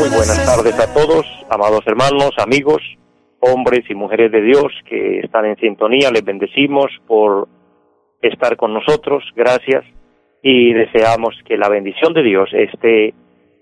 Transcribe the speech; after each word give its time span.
muy 0.00 0.08
buenas 0.10 0.44
tardes 0.44 0.78
a 0.78 0.92
todos, 0.92 1.26
amados 1.48 1.80
hermanos, 1.86 2.30
amigos, 2.38 2.82
hombres 3.40 3.84
y 3.88 3.94
mujeres 3.94 4.30
de 4.32 4.42
Dios 4.42 4.66
que 4.88 5.20
están 5.20 5.46
en 5.46 5.56
sintonía. 5.56 6.10
Les 6.10 6.24
bendecimos 6.24 6.86
por 7.06 7.48
estar 8.20 8.56
con 8.56 8.74
nosotros. 8.74 9.24
Gracias. 9.34 9.84
Y 10.42 10.72
deseamos 10.72 11.34
que 11.44 11.56
la 11.56 11.68
bendición 11.68 12.12
de 12.12 12.22
Dios 12.22 12.50
esté 12.52 13.14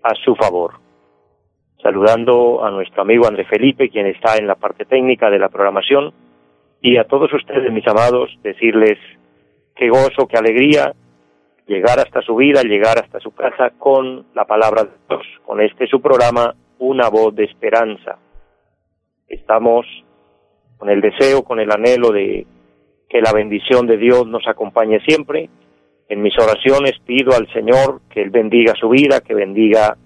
a 0.02 0.14
su 0.24 0.34
favor. 0.34 0.74
Saludando 1.82 2.64
a 2.64 2.70
nuestro 2.70 3.02
amigo 3.02 3.26
André 3.26 3.44
Felipe, 3.44 3.90
quien 3.90 4.06
está 4.06 4.36
en 4.36 4.46
la 4.46 4.54
parte 4.54 4.84
técnica 4.84 5.30
de 5.30 5.38
la 5.38 5.48
programación. 5.48 6.12
Y 6.80 6.96
a 6.96 7.04
todos 7.04 7.32
ustedes, 7.32 7.72
mis 7.72 7.86
amados, 7.86 8.30
decirles 8.42 8.98
qué 9.76 9.88
gozo, 9.88 10.26
qué 10.28 10.36
alegría 10.36 10.92
llegar 11.66 11.98
hasta 11.98 12.22
su 12.22 12.36
vida, 12.36 12.62
llegar 12.62 12.98
hasta 12.98 13.20
su 13.20 13.32
casa 13.32 13.70
con 13.78 14.26
la 14.34 14.44
palabra 14.44 14.84
de 14.84 14.90
Dios, 15.08 15.26
con 15.44 15.60
este 15.60 15.86
su 15.86 16.00
programa, 16.00 16.54
Una 16.78 17.08
voz 17.08 17.34
de 17.34 17.44
esperanza. 17.44 18.18
Estamos 19.28 19.86
con 20.76 20.90
el 20.90 21.00
deseo, 21.00 21.42
con 21.44 21.60
el 21.60 21.70
anhelo 21.70 22.10
de 22.10 22.46
que 23.08 23.20
la 23.20 23.32
bendición 23.32 23.86
de 23.86 23.96
Dios 23.96 24.26
nos 24.26 24.46
acompañe 24.48 25.00
siempre. 25.00 25.48
En 26.08 26.20
mis 26.20 26.36
oraciones 26.36 26.98
pido 27.06 27.32
al 27.32 27.50
Señor 27.52 28.02
que 28.10 28.22
Él 28.22 28.30
bendiga 28.30 28.74
su 28.78 28.88
vida, 28.88 29.20
que 29.20 29.34
bendiga 29.34 29.96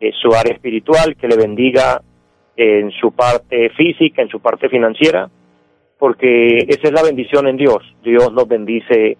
eh, 0.00 0.12
su 0.20 0.28
área 0.28 0.54
espiritual, 0.54 1.16
que 1.16 1.28
le 1.28 1.36
bendiga 1.36 2.00
en 2.56 2.90
su 2.92 3.12
parte 3.12 3.70
física, 3.70 4.22
en 4.22 4.28
su 4.28 4.40
parte 4.40 4.68
financiera, 4.68 5.28
porque 5.98 6.58
esa 6.68 6.88
es 6.88 6.92
la 6.92 7.02
bendición 7.02 7.48
en 7.48 7.56
Dios. 7.56 7.82
Dios 8.02 8.32
nos 8.32 8.46
bendice 8.48 9.18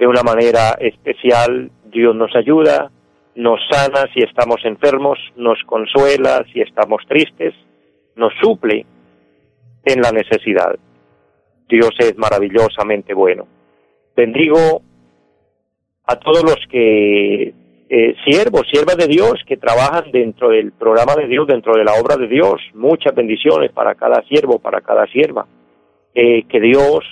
de 0.00 0.06
una 0.06 0.22
manera 0.22 0.78
especial. 0.80 1.70
Dios 1.84 2.16
nos 2.16 2.34
ayuda, 2.34 2.90
nos 3.34 3.60
sana 3.70 4.06
si 4.14 4.20
estamos 4.20 4.64
enfermos, 4.64 5.18
nos 5.36 5.58
consuela 5.66 6.42
si 6.52 6.62
estamos 6.62 7.02
tristes, 7.06 7.54
nos 8.16 8.32
suple 8.42 8.86
en 9.84 10.00
la 10.00 10.10
necesidad. 10.10 10.74
Dios 11.68 11.90
es 11.98 12.16
maravillosamente 12.16 13.12
bueno. 13.12 13.46
Bendigo 14.16 14.80
a 16.06 16.16
todos 16.16 16.44
los 16.44 16.58
que 16.70 17.52
eh, 17.90 18.14
siervos, 18.24 18.66
siervas 18.72 18.96
de 18.96 19.06
Dios 19.06 19.34
que 19.46 19.58
trabajan 19.58 20.10
dentro 20.10 20.48
del 20.48 20.72
programa 20.72 21.14
de 21.14 21.26
Dios, 21.26 21.46
dentro 21.46 21.74
de 21.74 21.84
la 21.84 21.92
obra 22.00 22.16
de 22.16 22.26
Dios. 22.26 22.62
Muchas 22.72 23.14
bendiciones 23.14 23.70
para 23.72 23.94
cada 23.94 24.22
siervo, 24.22 24.58
para 24.58 24.80
cada 24.80 25.06
sierva. 25.08 25.46
Eh, 26.14 26.44
que 26.48 26.58
Dios 26.58 27.04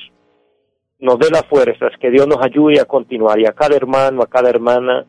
nos 1.00 1.18
dé 1.18 1.30
las 1.30 1.46
fuerzas, 1.46 1.92
que 2.00 2.10
Dios 2.10 2.26
nos 2.26 2.44
ayude 2.44 2.80
a 2.80 2.84
continuar 2.84 3.38
y 3.38 3.46
a 3.46 3.52
cada 3.52 3.76
hermano, 3.76 4.22
a 4.22 4.26
cada 4.26 4.50
hermana, 4.50 5.04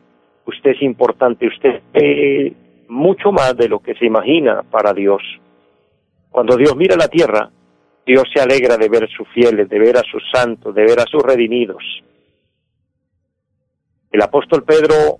usted 0.46 0.70
es 0.70 0.82
importante, 0.82 1.48
usted 1.48 1.80
es 1.92 2.52
mucho 2.88 3.32
más 3.32 3.56
de 3.56 3.68
lo 3.68 3.80
que 3.80 3.94
se 3.94 4.06
imagina 4.06 4.62
para 4.62 4.92
Dios. 4.92 5.22
Cuando 6.30 6.56
Dios 6.56 6.76
mira 6.76 6.96
la 6.96 7.08
tierra, 7.08 7.50
Dios 8.06 8.24
se 8.32 8.40
alegra 8.40 8.76
de 8.76 8.88
ver 8.88 9.04
a 9.04 9.08
sus 9.08 9.28
fieles, 9.28 9.68
de 9.68 9.78
ver 9.78 9.96
a 9.96 10.02
sus 10.02 10.22
santos, 10.32 10.74
de 10.74 10.82
ver 10.82 11.00
a 11.00 11.04
sus 11.04 11.22
redimidos. 11.22 11.82
El 14.12 14.22
apóstol 14.22 14.64
Pedro, 14.64 15.18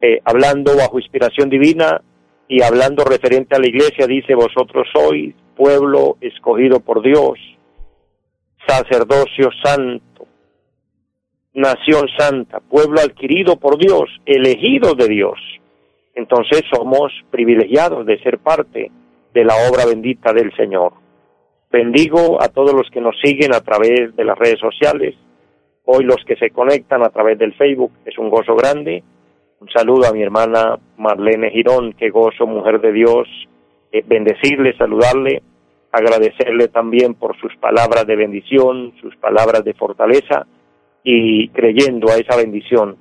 eh, 0.00 0.20
hablando 0.24 0.76
bajo 0.76 0.98
inspiración 0.98 1.48
divina 1.48 2.00
y 2.48 2.62
hablando 2.62 3.04
referente 3.04 3.56
a 3.56 3.58
la 3.58 3.68
iglesia, 3.68 4.06
dice, 4.06 4.34
vosotros 4.34 4.86
sois 4.92 5.34
pueblo 5.56 6.16
escogido 6.20 6.80
por 6.80 7.02
Dios, 7.02 7.38
sacerdocio 8.66 9.50
santo, 9.62 10.26
nación 11.54 12.08
santa, 12.16 12.60
pueblo 12.60 13.00
adquirido 13.00 13.56
por 13.56 13.78
Dios, 13.78 14.10
elegido 14.26 14.94
de 14.94 15.08
Dios. 15.08 15.38
Entonces 16.14 16.62
somos 16.72 17.12
privilegiados 17.30 18.06
de 18.06 18.18
ser 18.22 18.38
parte 18.38 18.90
de 19.32 19.44
la 19.44 19.54
obra 19.68 19.84
bendita 19.86 20.32
del 20.32 20.54
Señor. 20.56 20.92
Bendigo 21.70 22.40
a 22.40 22.48
todos 22.48 22.72
los 22.72 22.88
que 22.90 23.00
nos 23.00 23.16
siguen 23.22 23.52
a 23.52 23.60
través 23.60 24.14
de 24.14 24.24
las 24.24 24.38
redes 24.38 24.60
sociales, 24.60 25.16
hoy 25.84 26.04
los 26.04 26.24
que 26.24 26.36
se 26.36 26.50
conectan 26.50 27.02
a 27.02 27.10
través 27.10 27.38
del 27.38 27.54
Facebook, 27.54 27.92
es 28.04 28.16
un 28.18 28.30
gozo 28.30 28.54
grande. 28.54 29.02
Un 29.60 29.68
saludo 29.70 30.06
a 30.06 30.12
mi 30.12 30.22
hermana 30.22 30.78
Marlene 30.98 31.50
Girón, 31.50 31.94
que 31.94 32.10
gozo, 32.10 32.46
mujer 32.46 32.80
de 32.80 32.92
Dios, 32.92 33.28
eh, 33.92 34.02
bendecirle, 34.06 34.76
saludarle 34.76 35.42
agradecerle 35.94 36.66
también 36.68 37.14
por 37.14 37.38
sus 37.38 37.54
palabras 37.56 38.04
de 38.06 38.16
bendición, 38.16 38.92
sus 39.00 39.14
palabras 39.16 39.64
de 39.64 39.74
fortaleza 39.74 40.44
y 41.04 41.48
creyendo 41.50 42.10
a 42.10 42.16
esa 42.16 42.36
bendición, 42.36 42.96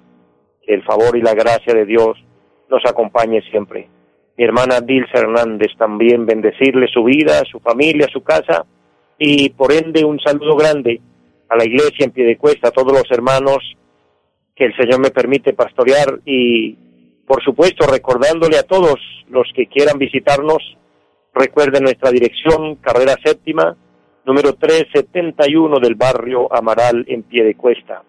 que 0.62 0.76
el 0.76 0.84
favor 0.84 1.18
y 1.18 1.22
la 1.22 1.34
gracia 1.34 1.74
de 1.74 1.86
Dios 1.86 2.24
nos 2.70 2.86
acompañe 2.86 3.42
siempre. 3.50 3.90
Mi 4.38 4.44
hermana 4.44 4.80
Dilsa 4.80 5.20
Hernández 5.20 5.72
también 5.78 6.28
bendecirle 6.28 6.88
su 6.88 7.04
vida, 7.04 7.42
su 7.52 7.60
familia, 7.60 8.08
su 8.14 8.22
casa 8.22 8.64
y 9.18 9.50
por 9.50 9.74
ende 9.74 10.06
un 10.06 10.20
saludo 10.20 10.56
grande 10.56 11.02
a 11.50 11.56
la 11.56 11.66
iglesia 11.66 12.06
en 12.06 12.12
pie 12.12 12.26
de 12.26 12.38
cuesta, 12.38 12.68
a 12.68 12.72
todos 12.72 12.94
los 12.94 13.10
hermanos 13.10 13.58
que 14.56 14.66
el 14.66 14.76
Señor 14.76 15.00
me 15.00 15.10
permite 15.10 15.54
pastorear 15.54 16.20
y 16.26 16.78
por 17.26 17.44
supuesto 17.44 17.88
recordándole 17.88 18.58
a 18.58 18.64
todos 18.64 19.00
los 19.30 19.48
que 19.56 19.66
quieran 19.66 19.98
visitarnos 19.98 20.78
Recuerden 21.34 21.84
nuestra 21.84 22.12
dirección, 22.12 22.76
carrera 22.76 23.16
séptima, 23.24 23.76
número 24.26 24.54
371 24.54 25.80
del 25.80 25.96
barrio 25.96 26.54
Amaral 26.54 27.06
en 27.08 27.24
pie 27.24 27.44
de 27.44 27.56
cuesta. 27.56 28.04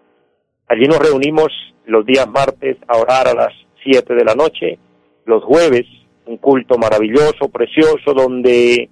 Allí 0.68 0.86
nos 0.86 0.98
reunimos 0.98 1.48
los 1.86 2.04
días 2.04 2.28
martes 2.28 2.76
a 2.86 2.96
orar 2.98 3.28
a 3.28 3.34
las 3.34 3.52
7 3.82 4.14
de 4.14 4.24
la 4.24 4.34
noche, 4.34 4.78
los 5.26 5.42
jueves 5.44 5.86
un 6.26 6.38
culto 6.38 6.78
maravilloso, 6.78 7.48
precioso, 7.52 8.14
donde 8.14 8.88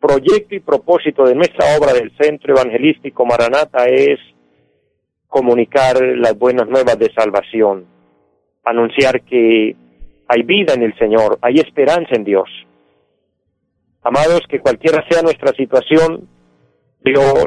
proyecto 0.00 0.54
y 0.54 0.60
propósito 0.60 1.26
de 1.26 1.34
nuestra 1.34 1.76
obra 1.78 1.92
del 1.92 2.16
Centro 2.16 2.54
Evangelístico 2.54 3.26
Maranata 3.26 3.88
es 3.88 4.18
comunicar 5.28 6.00
las 6.16 6.38
buenas 6.38 6.66
nuevas 6.66 6.98
de 6.98 7.12
salvación, 7.12 7.84
anunciar 8.64 9.20
que 9.20 9.76
hay 10.28 10.42
vida 10.42 10.74
en 10.74 10.82
el 10.82 10.96
Señor, 10.98 11.38
hay 11.42 11.56
esperanza 11.56 12.14
en 12.14 12.24
Dios. 12.24 12.48
Amados, 14.02 14.42
que 14.48 14.60
cualquiera 14.60 15.04
sea 15.08 15.22
nuestra 15.22 15.52
situación, 15.52 16.28
Dios 17.04 17.46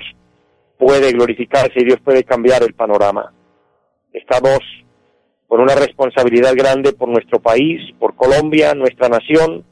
puede 0.77 1.12
glorificarse 1.12 1.74
y 1.75 1.85
Dios 1.85 2.00
puede 2.03 2.24
cambiar 2.24 2.63
el 2.63 2.74
panorama. 2.74 3.33
Estamos 4.13 4.59
con 5.47 5.62
una 5.62 5.75
responsabilidad 5.75 6.53
grande 6.56 6.94
por 6.94 7.09
nuestro 7.09 7.39
país, 7.39 7.81
por 8.00 8.15
Colombia, 8.15 8.74
nuestra 8.74 9.07
nación. 9.07 9.63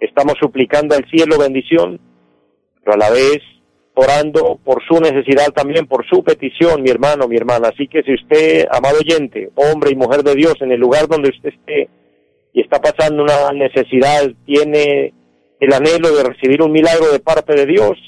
Estamos 0.00 0.34
suplicando 0.40 0.94
al 0.94 1.08
cielo 1.08 1.38
bendición, 1.38 2.00
pero 2.82 2.94
a 2.94 2.98
la 2.98 3.10
vez 3.10 3.40
orando 3.94 4.60
por 4.62 4.82
su 4.86 5.00
necesidad 5.00 5.48
también, 5.54 5.86
por 5.86 6.06
su 6.06 6.22
petición, 6.22 6.82
mi 6.82 6.90
hermano, 6.90 7.28
mi 7.28 7.36
hermana. 7.36 7.68
Así 7.68 7.88
que 7.88 8.02
si 8.02 8.12
usted, 8.14 8.66
amado 8.70 8.98
oyente, 8.98 9.50
hombre 9.54 9.90
y 9.92 9.96
mujer 9.96 10.22
de 10.22 10.34
Dios, 10.34 10.54
en 10.60 10.72
el 10.72 10.80
lugar 10.80 11.08
donde 11.08 11.30
usted 11.30 11.48
esté, 11.48 11.88
y 12.56 12.62
está 12.62 12.80
pasando 12.80 13.22
una 13.22 13.52
necesidad, 13.52 14.30
tiene 14.46 15.12
el 15.60 15.72
anhelo 15.74 16.16
de 16.16 16.24
recibir 16.24 16.62
un 16.62 16.72
milagro 16.72 17.12
de 17.12 17.20
parte 17.20 17.54
de 17.54 17.66
Dios, 17.66 17.98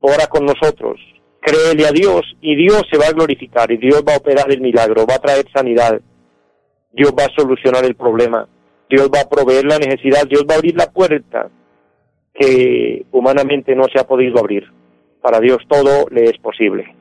ora 0.00 0.26
con 0.26 0.44
nosotros, 0.44 1.00
créele 1.40 1.86
a 1.86 1.92
Dios 1.92 2.20
y 2.42 2.54
Dios 2.56 2.82
se 2.92 2.98
va 2.98 3.06
a 3.06 3.12
glorificar 3.12 3.72
y 3.72 3.78
Dios 3.78 4.04
va 4.06 4.12
a 4.12 4.18
operar 4.18 4.52
el 4.52 4.60
milagro, 4.60 5.06
va 5.06 5.14
a 5.14 5.18
traer 5.18 5.46
sanidad. 5.50 5.98
Dios 6.92 7.14
va 7.18 7.24
a 7.24 7.34
solucionar 7.34 7.86
el 7.86 7.94
problema, 7.94 8.46
Dios 8.90 9.08
va 9.08 9.22
a 9.22 9.28
proveer 9.30 9.64
la 9.64 9.78
necesidad, 9.78 10.26
Dios 10.28 10.44
va 10.46 10.56
a 10.56 10.58
abrir 10.58 10.76
la 10.76 10.92
puerta 10.92 11.48
que 12.34 13.06
humanamente 13.12 13.74
no 13.74 13.84
se 13.84 13.98
ha 13.98 14.06
podido 14.06 14.38
abrir. 14.38 14.64
Para 15.22 15.40
Dios 15.40 15.58
todo 15.66 16.06
le 16.10 16.24
es 16.24 16.36
posible. 16.36 16.94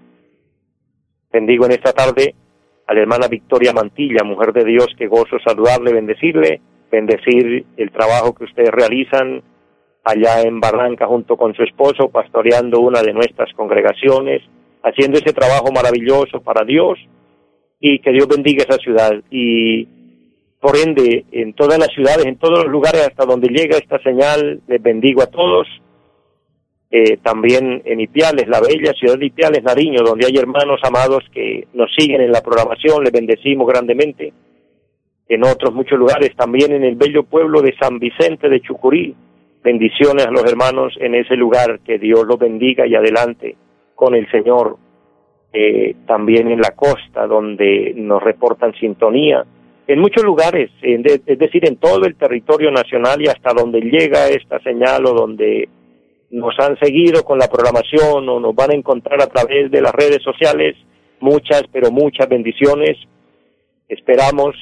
Bendigo 1.29 1.65
en 1.65 1.71
esta 1.73 1.91
tarde 1.91 2.35
a 2.89 2.93
la 2.95 3.01
hermana 3.01 3.27
Victoria 3.27 3.71
Mantilla, 3.71 4.23
mujer 4.23 4.51
de 4.51 4.65
Dios, 4.65 4.87
que 4.97 5.05
gozo 5.05 5.37
saludarle, 5.45 5.93
bendecirle, 5.93 6.59
bendecir 6.91 7.63
el 7.77 7.91
trabajo 7.91 8.33
que 8.33 8.45
ustedes 8.45 8.71
realizan 8.71 9.43
allá 10.03 10.41
en 10.41 10.59
Barranca 10.59 11.05
junto 11.05 11.37
con 11.37 11.53
su 11.53 11.61
esposo, 11.61 12.09
pastoreando 12.09 12.79
una 12.79 13.03
de 13.03 13.13
nuestras 13.13 13.53
congregaciones, 13.53 14.41
haciendo 14.81 15.19
ese 15.19 15.33
trabajo 15.33 15.71
maravilloso 15.71 16.41
para 16.41 16.65
Dios 16.65 16.97
y 17.79 17.99
que 17.99 18.09
Dios 18.09 18.27
bendiga 18.27 18.65
esa 18.67 18.79
ciudad. 18.79 19.11
Y 19.29 19.85
por 20.59 20.75
ende, 20.75 21.25
en 21.31 21.53
todas 21.53 21.77
las 21.77 21.89
ciudades, 21.89 22.25
en 22.25 22.39
todos 22.39 22.63
los 22.63 22.71
lugares 22.71 23.05
hasta 23.07 23.23
donde 23.23 23.49
llega 23.49 23.77
esta 23.77 24.01
señal, 24.01 24.61
les 24.67 24.81
bendigo 24.81 25.21
a 25.21 25.27
todos 25.27 25.67
eh, 26.91 27.17
también 27.17 27.83
en 27.85 28.01
Ipiales, 28.01 28.47
la 28.47 28.61
bella 28.61 28.93
ciudad 28.93 29.17
de 29.17 29.27
Ipiales, 29.27 29.63
Nariño, 29.63 30.01
donde 30.03 30.25
hay 30.25 30.35
hermanos 30.37 30.79
amados 30.83 31.23
que 31.31 31.67
nos 31.73 31.93
siguen 31.95 32.21
en 32.21 32.31
la 32.31 32.41
programación, 32.41 33.03
les 33.03 33.13
bendecimos 33.13 33.67
grandemente. 33.67 34.33
En 35.27 35.43
otros 35.43 35.73
muchos 35.73 35.99
lugares, 35.99 36.35
también 36.35 36.71
en 36.71 36.83
el 36.83 36.95
bello 36.95 37.23
pueblo 37.23 37.61
de 37.61 37.75
San 37.79 37.99
Vicente 37.99 38.49
de 38.49 38.61
Chucurí. 38.61 39.15
Bendiciones 39.63 40.25
a 40.25 40.31
los 40.31 40.43
hermanos 40.43 40.95
en 40.99 41.13
ese 41.13 41.35
lugar, 41.35 41.79
que 41.85 41.99
Dios 41.99 42.25
los 42.25 42.39
bendiga 42.39 42.87
y 42.87 42.95
adelante 42.95 43.55
con 43.93 44.15
el 44.15 44.29
Señor. 44.31 44.77
Eh, 45.53 45.95
también 46.07 46.49
en 46.49 46.59
la 46.59 46.71
costa, 46.75 47.27
donde 47.27 47.93
nos 47.95 48.23
reportan 48.23 48.73
sintonía. 48.75 49.45
En 49.87 49.99
muchos 49.99 50.23
lugares, 50.23 50.71
es 50.81 51.39
decir, 51.39 51.67
en 51.67 51.77
todo 51.77 52.05
el 52.05 52.15
territorio 52.15 52.71
nacional 52.71 53.21
y 53.21 53.27
hasta 53.27 53.53
donde 53.53 53.81
llega 53.81 54.29
esta 54.29 54.59
señal 54.59 55.05
o 55.07 55.13
donde 55.13 55.67
nos 56.31 56.57
han 56.59 56.77
seguido 56.79 57.23
con 57.23 57.39
la 57.39 57.47
programación 57.47 58.27
o 58.29 58.39
nos 58.39 58.55
van 58.55 58.71
a 58.71 58.75
encontrar 58.75 59.21
a 59.21 59.27
través 59.27 59.71
de 59.71 59.81
las 59.81 59.93
redes 59.93 60.21
sociales. 60.23 60.75
Muchas, 61.19 61.63
pero 61.71 61.91
muchas 61.91 62.27
bendiciones. 62.29 62.97
Esperamos 63.87 64.55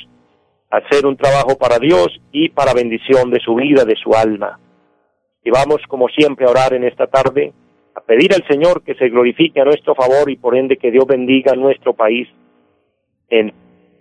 hacer 0.69 1.05
un 1.05 1.17
trabajo 1.17 1.57
para 1.57 1.79
Dios 1.79 2.07
y 2.31 2.49
para 2.49 2.73
bendición 2.73 3.29
de 3.31 3.39
su 3.39 3.55
vida, 3.55 3.85
de 3.85 3.95
su 3.95 4.13
alma. 4.13 4.59
Y 5.43 5.49
vamos, 5.49 5.81
como 5.87 6.07
siempre, 6.09 6.45
a 6.45 6.49
orar 6.49 6.73
en 6.73 6.83
esta 6.83 7.07
tarde, 7.07 7.53
a 7.95 8.01
pedir 8.01 8.33
al 8.33 8.45
Señor 8.47 8.83
que 8.83 8.95
se 8.95 9.09
glorifique 9.09 9.61
a 9.61 9.65
nuestro 9.65 9.95
favor 9.95 10.29
y 10.29 10.37
por 10.37 10.55
ende 10.57 10.77
que 10.77 10.91
Dios 10.91 11.05
bendiga 11.05 11.53
nuestro 11.55 11.93
país. 11.93 12.27
En 13.29 13.53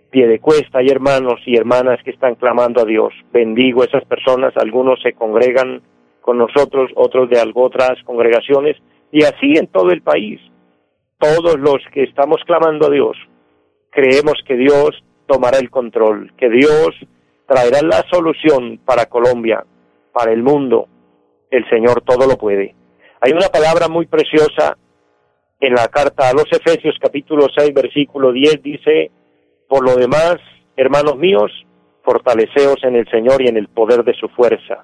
pie 0.09 0.27
de 0.27 0.39
cuesta 0.39 0.79
hay 0.79 0.87
hermanos 0.87 1.41
y 1.45 1.57
hermanas 1.57 1.99
que 2.03 2.11
están 2.11 2.35
clamando 2.35 2.81
a 2.81 2.85
Dios. 2.85 3.13
Bendigo 3.31 3.81
a 3.81 3.85
esas 3.85 4.05
personas, 4.05 4.53
algunos 4.57 5.01
se 5.01 5.13
congregan 5.13 5.81
con 6.27 6.39
nosotros, 6.39 6.91
otros 6.95 7.29
de 7.29 7.41
otras 7.55 8.03
congregaciones, 8.03 8.75
y 9.13 9.23
así 9.23 9.53
en 9.55 9.67
todo 9.67 9.91
el 9.91 10.01
país. 10.01 10.41
Todos 11.17 11.57
los 11.57 11.77
que 11.93 12.03
estamos 12.03 12.41
clamando 12.45 12.87
a 12.87 12.89
Dios, 12.89 13.15
creemos 13.91 14.33
que 14.45 14.57
Dios 14.57 14.89
tomará 15.25 15.57
el 15.59 15.69
control, 15.69 16.33
que 16.35 16.49
Dios 16.49 16.89
traerá 17.47 17.79
la 17.81 18.03
solución 18.11 18.77
para 18.83 19.05
Colombia, 19.05 19.63
para 20.11 20.33
el 20.33 20.43
mundo. 20.43 20.89
El 21.49 21.63
Señor 21.69 22.01
todo 22.01 22.27
lo 22.27 22.35
puede. 22.37 22.75
Hay 23.21 23.31
una 23.31 23.47
palabra 23.47 23.87
muy 23.87 24.05
preciosa 24.05 24.77
en 25.61 25.75
la 25.75 25.87
carta 25.87 26.27
a 26.27 26.33
los 26.33 26.51
Efesios 26.51 26.97
capítulo 26.99 27.47
6 27.57 27.73
versículo 27.73 28.33
10 28.33 28.61
dice, 28.61 29.11
por 29.69 29.81
lo 29.81 29.95
demás, 29.95 30.39
hermanos 30.75 31.15
míos, 31.15 31.53
fortaleceos 32.03 32.83
en 32.83 32.97
el 32.97 33.09
Señor 33.09 33.41
y 33.41 33.47
en 33.47 33.55
el 33.55 33.69
poder 33.69 34.03
de 34.03 34.13
su 34.13 34.27
fuerza 34.27 34.83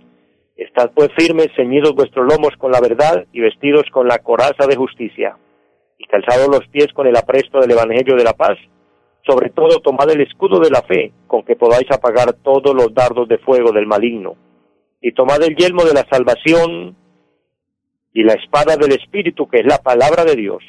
Estad 0.55 0.91
pues 0.93 1.09
firmes, 1.17 1.47
ceñidos 1.55 1.95
vuestros 1.95 2.25
lomos 2.27 2.55
con 2.57 2.71
la 2.71 2.81
verdad 2.81 3.25
y 3.31 3.39
vestidos 3.39 3.85
con 3.91 4.07
la 4.07 4.19
coraza 4.19 4.67
de 4.67 4.75
justicia, 4.75 5.37
y 5.97 6.05
calzados 6.05 6.49
los 6.49 6.67
pies 6.67 6.87
con 6.93 7.07
el 7.07 7.15
apresto 7.15 7.59
del 7.59 7.71
Evangelio 7.71 8.15
de 8.15 8.23
la 8.23 8.33
paz. 8.33 8.57
Sobre 9.25 9.49
todo 9.49 9.79
tomad 9.79 10.09
el 10.09 10.21
escudo 10.21 10.59
de 10.59 10.69
la 10.69 10.81
fe, 10.81 11.13
con 11.27 11.43
que 11.43 11.55
podáis 11.55 11.89
apagar 11.91 12.33
todos 12.33 12.75
los 12.75 12.93
dardos 12.93 13.27
de 13.27 13.37
fuego 13.37 13.71
del 13.71 13.85
maligno. 13.85 14.35
Y 14.99 15.13
tomad 15.13 15.41
el 15.43 15.55
yelmo 15.55 15.83
de 15.83 15.93
la 15.93 16.05
salvación 16.09 16.95
y 18.13 18.23
la 18.23 18.33
espada 18.33 18.75
del 18.75 18.91
Espíritu, 18.91 19.47
que 19.47 19.59
es 19.59 19.65
la 19.65 19.77
palabra 19.77 20.25
de 20.25 20.35
Dios, 20.35 20.63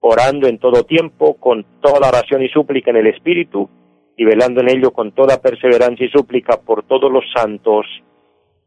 orando 0.00 0.48
en 0.48 0.58
todo 0.58 0.84
tiempo, 0.84 1.34
con 1.34 1.64
toda 1.80 2.08
oración 2.08 2.42
y 2.42 2.48
súplica 2.48 2.90
en 2.90 2.96
el 2.96 3.06
Espíritu, 3.06 3.68
y 4.16 4.24
velando 4.24 4.60
en 4.60 4.70
ello 4.70 4.90
con 4.90 5.12
toda 5.12 5.40
perseverancia 5.40 6.06
y 6.06 6.10
súplica 6.10 6.60
por 6.60 6.82
todos 6.82 7.12
los 7.12 7.24
santos 7.32 7.86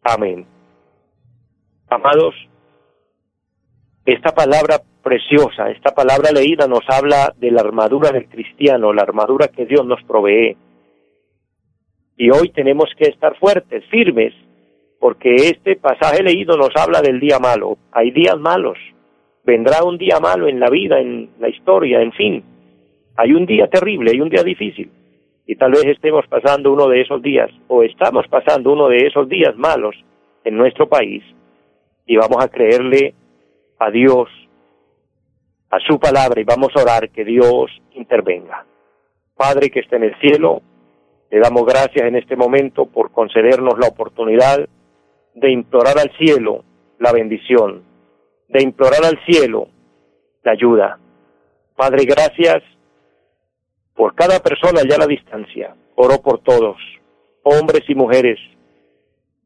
Amén. 0.04 0.46
Amados, 1.90 2.34
esta 4.06 4.32
palabra 4.34 4.82
preciosa, 5.04 5.70
esta 5.70 5.94
palabra 5.94 6.32
leída 6.32 6.68
nos 6.68 6.82
habla 6.88 7.34
de 7.38 7.52
la 7.52 7.62
armadura 7.62 8.12
del 8.12 8.28
cristiano, 8.28 8.94
la 8.94 9.04
armadura 9.04 9.50
que 9.50 9.66
Dios 9.66 9.86
nos 9.86 10.02
provee. 10.04 10.58
Y 12.18 12.32
hoy 12.32 12.50
tenemos 12.50 12.90
que 12.98 13.10
estar 13.10 13.38
fuertes, 13.38 13.84
firmes, 13.92 14.34
porque 15.00 15.36
este 15.36 15.76
pasaje 15.76 16.24
leído 16.24 16.58
nos 16.58 16.72
habla 16.76 17.02
del 17.02 17.20
día 17.20 17.38
malo. 17.38 17.78
Hay 17.92 18.12
días 18.12 18.40
malos, 18.40 18.78
vendrá 19.44 19.84
un 19.84 20.00
día 20.00 20.20
malo 20.20 20.48
en 20.48 20.60
la 20.60 20.70
vida, 20.70 21.00
en 21.00 21.30
la 21.40 21.50
historia, 21.50 22.02
en 22.02 22.12
fin. 22.14 22.44
Hay 23.18 23.34
un 23.34 23.46
día 23.46 23.68
terrible, 23.68 24.12
hay 24.12 24.22
un 24.22 24.30
día 24.30 24.44
difícil 24.44 24.92
y 25.52 25.56
tal 25.58 25.72
vez 25.72 25.84
estemos 25.84 26.26
pasando 26.30 26.72
uno 26.72 26.88
de 26.88 27.02
esos 27.02 27.22
días 27.22 27.52
o 27.68 27.84
estamos 27.84 28.26
pasando 28.30 28.72
uno 28.72 28.88
de 28.88 29.06
esos 29.06 29.28
días 29.28 29.54
malos 29.58 29.94
en 30.46 30.56
nuestro 30.56 30.88
país 30.88 31.22
y 32.06 32.16
vamos 32.16 32.42
a 32.42 32.48
creerle 32.48 33.14
a 33.78 33.92
Dios, 33.92 34.30
a 35.70 35.78
su 35.80 36.00
palabra 36.00 36.40
y 36.40 36.46
vamos 36.46 36.70
a 36.74 36.84
orar 36.84 37.10
que 37.10 37.26
Dios 37.26 37.70
intervenga. 37.96 38.66
Padre 39.36 39.70
que 39.70 39.82
esté 39.82 39.98
en 39.98 40.06
el 40.06 40.18
cielo, 40.22 40.62
le 41.30 41.40
damos 41.40 41.66
gracias 41.66 42.08
en 42.08 42.16
este 42.16 42.38
momento 42.38 42.86
por 42.86 43.12
concedernos 43.12 43.78
la 43.78 43.90
oportunidad 43.90 44.70
de 45.36 45.52
implorar 45.52 46.00
al 46.00 46.16
cielo 46.18 46.64
la 46.98 47.12
bendición, 47.12 47.84
de 48.48 48.64
implorar 48.64 49.04
al 49.04 49.20
cielo 49.26 49.68
la 50.44 50.54
ayuda. 50.54 50.98
Padre, 51.76 52.06
gracias 52.06 52.64
por 54.02 54.16
cada 54.16 54.40
persona 54.40 54.82
ya 54.82 54.98
la 54.98 55.06
distancia. 55.06 55.76
Oro 55.94 56.24
por 56.24 56.40
todos, 56.40 56.76
hombres 57.44 57.84
y 57.88 57.94
mujeres, 57.94 58.40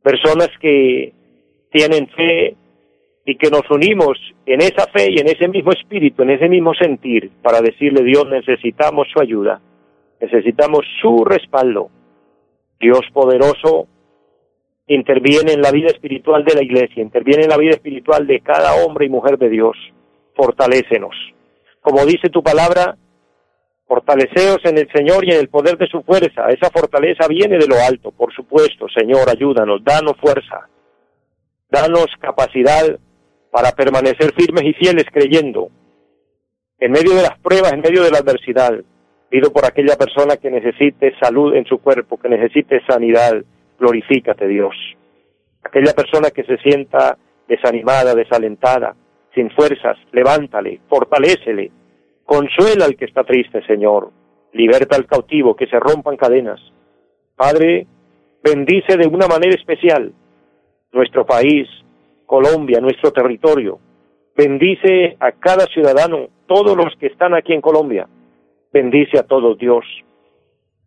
personas 0.02 0.48
que 0.62 1.12
tienen 1.74 2.08
fe 2.08 2.56
y 3.26 3.36
que 3.36 3.50
nos 3.50 3.70
unimos 3.70 4.18
en 4.46 4.62
esa 4.62 4.88
fe 4.88 5.12
y 5.12 5.20
en 5.20 5.28
ese 5.28 5.50
mismo 5.50 5.74
espíritu, 5.74 6.24
en 6.24 6.30
ese 6.30 6.48
mismo 6.48 6.74
sentir, 6.74 7.32
para 7.44 7.60
decirle 7.60 8.02
Dios 8.06 8.30
necesitamos 8.30 9.10
su 9.14 9.20
ayuda, 9.20 9.60
necesitamos 10.22 10.86
su 11.02 11.26
respaldo. 11.26 11.90
Dios 12.80 13.02
poderoso 13.12 13.88
interviene 14.88 15.52
en 15.52 15.64
la 15.64 15.72
vida 15.72 15.88
espiritual 15.88 16.46
de 16.46 16.56
la 16.56 16.64
iglesia, 16.64 17.04
interviene 17.04 17.44
en 17.44 17.50
la 17.50 17.58
vida 17.58 17.72
espiritual 17.72 18.26
de 18.26 18.40
cada 18.40 18.86
hombre 18.86 19.08
y 19.08 19.10
mujer 19.10 19.38
de 19.38 19.50
Dios. 19.50 19.76
Fortalécenos. 20.34 21.14
Como 21.82 22.06
dice 22.06 22.30
tu 22.30 22.42
palabra, 22.42 22.96
Fortaleceos 23.88 24.60
en 24.64 24.80
el 24.80 24.92
Señor 24.92 25.24
y 25.26 25.32
en 25.32 25.40
el 25.40 25.50
poder 25.50 25.78
de 25.78 25.88
su 25.88 26.02
fuerza. 26.02 26.48
Esa 26.50 26.72
fortaleza 26.72 27.28
viene 27.28 27.58
de 27.58 27.68
lo 27.68 27.76
alto, 27.76 28.12
por 28.12 28.34
supuesto. 28.34 28.88
Señor, 28.90 29.30
ayúdanos, 29.30 29.84
danos 29.84 30.14
fuerza, 30.20 30.68
danos 31.70 32.08
capacidad 32.20 33.00
para 33.52 33.72
permanecer 33.72 34.34
firmes 34.36 34.64
y 34.64 34.74
fieles 34.74 35.06
creyendo. 35.12 35.70
En 36.80 36.92
medio 36.92 37.16
de 37.16 37.22
las 37.22 37.38
pruebas, 37.40 37.74
en 37.74 37.82
medio 37.82 38.04
de 38.04 38.12
la 38.12 38.18
adversidad, 38.18 38.74
pido 39.30 39.52
por 39.54 39.66
aquella 39.66 39.96
persona 39.96 40.38
que 40.38 40.52
necesite 40.52 41.14
salud 41.22 41.56
en 41.56 41.66
su 41.66 41.78
cuerpo, 41.78 42.18
que 42.18 42.28
necesite 42.28 42.82
sanidad, 42.88 43.34
glorifícate 43.80 44.48
Dios. 44.48 44.76
Aquella 45.64 45.94
persona 45.94 46.32
que 46.32 46.44
se 46.44 46.58
sienta 46.58 47.18
desanimada, 47.48 48.16
desalentada, 48.16 48.96
sin 49.34 49.52
fuerzas, 49.52 49.98
levántale, 50.12 50.82
fortalécele, 50.90 51.72
Consuela 52.26 52.86
al 52.86 52.96
que 52.96 53.06
está 53.06 53.24
triste, 53.24 53.66
Señor. 53.66 54.12
Liberta 54.54 54.96
al 54.96 55.06
cautivo, 55.06 55.56
que 55.56 55.68
se 55.68 55.80
rompan 55.80 56.18
cadenas. 56.18 56.60
Padre, 57.36 57.88
bendice 58.44 58.98
de 58.98 59.08
una 59.08 59.28
manera 59.28 59.56
especial 59.56 60.14
nuestro 60.92 61.26
país, 61.26 61.68
Colombia, 62.26 62.80
nuestro 62.80 63.12
territorio. 63.12 63.80
Bendice 64.36 65.18
a 65.20 65.34
cada 65.34 65.66
ciudadano, 65.68 66.30
todos 66.48 66.76
los 66.76 66.96
que 67.00 67.08
están 67.08 67.34
aquí 67.34 67.54
en 67.54 67.62
Colombia. 67.62 68.08
Bendice 68.72 69.20
a 69.20 69.24
todos 69.24 69.58
Dios. 69.58 69.86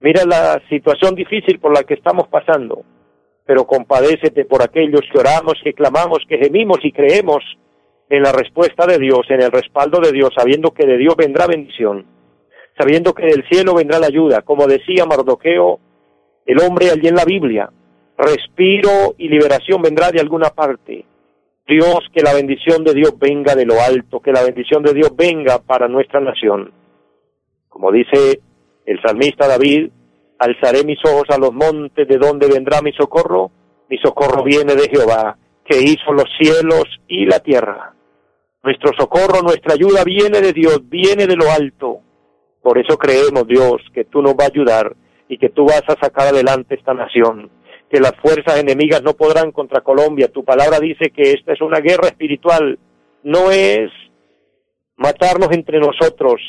Mira 0.01 0.25
la 0.25 0.61
situación 0.69 1.15
difícil 1.15 1.59
por 1.61 1.75
la 1.75 1.85
que 1.85 1.95
estamos 1.95 2.29
pasando, 2.29 2.85
pero 3.45 3.67
compadécete 3.67 4.45
por 4.45 4.63
aquellos 4.63 5.03
que 5.13 5.19
oramos, 5.19 5.55
que 5.63 5.75
clamamos, 5.75 6.21
que 6.29 6.39
gemimos 6.39 6.79
y 6.83 6.93
creemos 6.93 7.45
en 8.11 8.23
la 8.23 8.33
respuesta 8.33 8.87
de 8.87 8.99
Dios, 8.99 9.21
en 9.29 9.43
el 9.43 9.53
respaldo 9.53 10.01
de 10.01 10.13
Dios, 10.13 10.31
sabiendo 10.37 10.71
que 10.73 10.87
de 10.87 10.97
Dios 10.97 11.15
vendrá 11.17 11.47
bendición, 11.47 12.07
sabiendo 12.79 13.13
que 13.15 13.27
del 13.27 13.45
cielo 13.49 13.75
vendrá 13.75 13.99
la 13.99 14.07
ayuda, 14.07 14.43
como 14.43 14.67
decía 14.67 15.05
Mardoqueo, 15.05 15.79
el 16.47 16.61
hombre 16.61 16.91
allí 16.91 17.09
en 17.09 17.15
la 17.15 17.25
Biblia, 17.25 17.71
respiro 18.17 19.15
y 19.19 19.29
liberación 19.29 19.83
vendrá 19.83 20.11
de 20.11 20.21
alguna 20.21 20.51
parte. 20.51 21.05
Dios, 21.67 22.01
que 22.15 22.23
la 22.23 22.33
bendición 22.33 22.83
de 22.83 22.95
Dios 22.95 23.13
venga 23.19 23.55
de 23.55 23.67
lo 23.67 23.75
alto, 23.81 24.21
que 24.21 24.33
la 24.33 24.43
bendición 24.43 24.83
de 24.83 24.95
Dios 24.95 25.15
venga 25.15 25.59
para 25.59 25.87
nuestra 25.87 26.19
nación. 26.19 26.73
Como 27.69 27.93
dice 27.93 28.41
el 28.87 29.03
salmista 29.03 29.47
David, 29.47 29.91
alzaré 30.39 30.83
mis 30.85 30.99
ojos 31.05 31.29
a 31.29 31.37
los 31.37 31.53
montes, 31.53 32.09
¿de 32.09 32.17
donde 32.17 32.49
vendrá 32.49 32.81
mi 32.81 32.93
socorro? 32.93 33.51
Mi 33.91 33.99
socorro 33.99 34.43
viene 34.43 34.75
de 34.75 34.89
Jehová, 34.89 35.37
que 35.65 35.79
hizo 35.79 36.13
los 36.13 36.25
cielos 36.39 36.85
y 37.07 37.27
la 37.27 37.41
tierra. 37.41 37.95
Nuestro 38.63 38.93
socorro, 38.99 39.43
nuestra 39.43 39.75
ayuda 39.75 40.05
viene 40.05 40.41
de 40.41 40.53
Dios, 40.53 40.81
viene 40.89 41.27
de 41.27 41.37
lo 41.37 41.51
alto. 41.51 42.01
Por 42.63 42.79
eso 42.79 42.99
creemos, 42.99 43.47
Dios, 43.47 43.83
que 43.95 44.05
tú 44.05 44.21
nos 44.21 44.35
vas 44.35 44.49
a 44.49 44.53
ayudar 44.53 44.97
y 45.29 45.39
que 45.39 45.51
tú 45.51 45.65
vas 45.65 45.83
a 45.89 46.01
sacar 46.01 46.29
adelante 46.29 46.75
esta 46.75 46.95
nación 46.95 47.51
que 47.89 48.01
las 48.01 48.15
fuerzas 48.21 48.61
enemigas 48.61 49.03
no 49.03 49.15
podrán 49.15 49.51
contra 49.51 49.81
Colombia. 49.81 50.29
Tu 50.29 50.45
palabra 50.45 50.79
dice 50.79 51.11
que 51.11 51.33
esta 51.33 51.53
es 51.53 51.61
una 51.61 51.81
guerra 51.81 52.09
espiritual, 52.09 52.79
no 53.23 53.51
es 53.51 53.91
matarnos 54.97 55.51
entre 55.53 55.79
nosotros. 55.79 56.41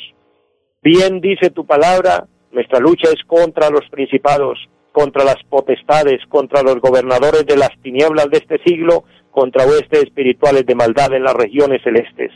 Bien 0.81 1.21
dice 1.21 1.49
tu 1.49 1.65
palabra, 1.65 2.27
nuestra 2.51 2.79
lucha 2.79 3.09
es 3.09 3.23
contra 3.25 3.69
los 3.69 3.87
principados, 3.89 4.59
contra 4.91 5.23
las 5.23 5.37
potestades, 5.49 6.19
contra 6.27 6.61
los 6.61 6.79
gobernadores 6.79 7.45
de 7.45 7.57
las 7.57 7.71
tinieblas 7.81 8.29
de 8.29 8.37
este 8.37 8.59
siglo, 8.65 9.03
contra 9.31 9.65
huestes 9.65 10.03
espirituales 10.03 10.65
de 10.65 10.75
maldad 10.75 11.13
en 11.13 11.23
las 11.23 11.33
regiones 11.33 11.81
celestes. 11.83 12.31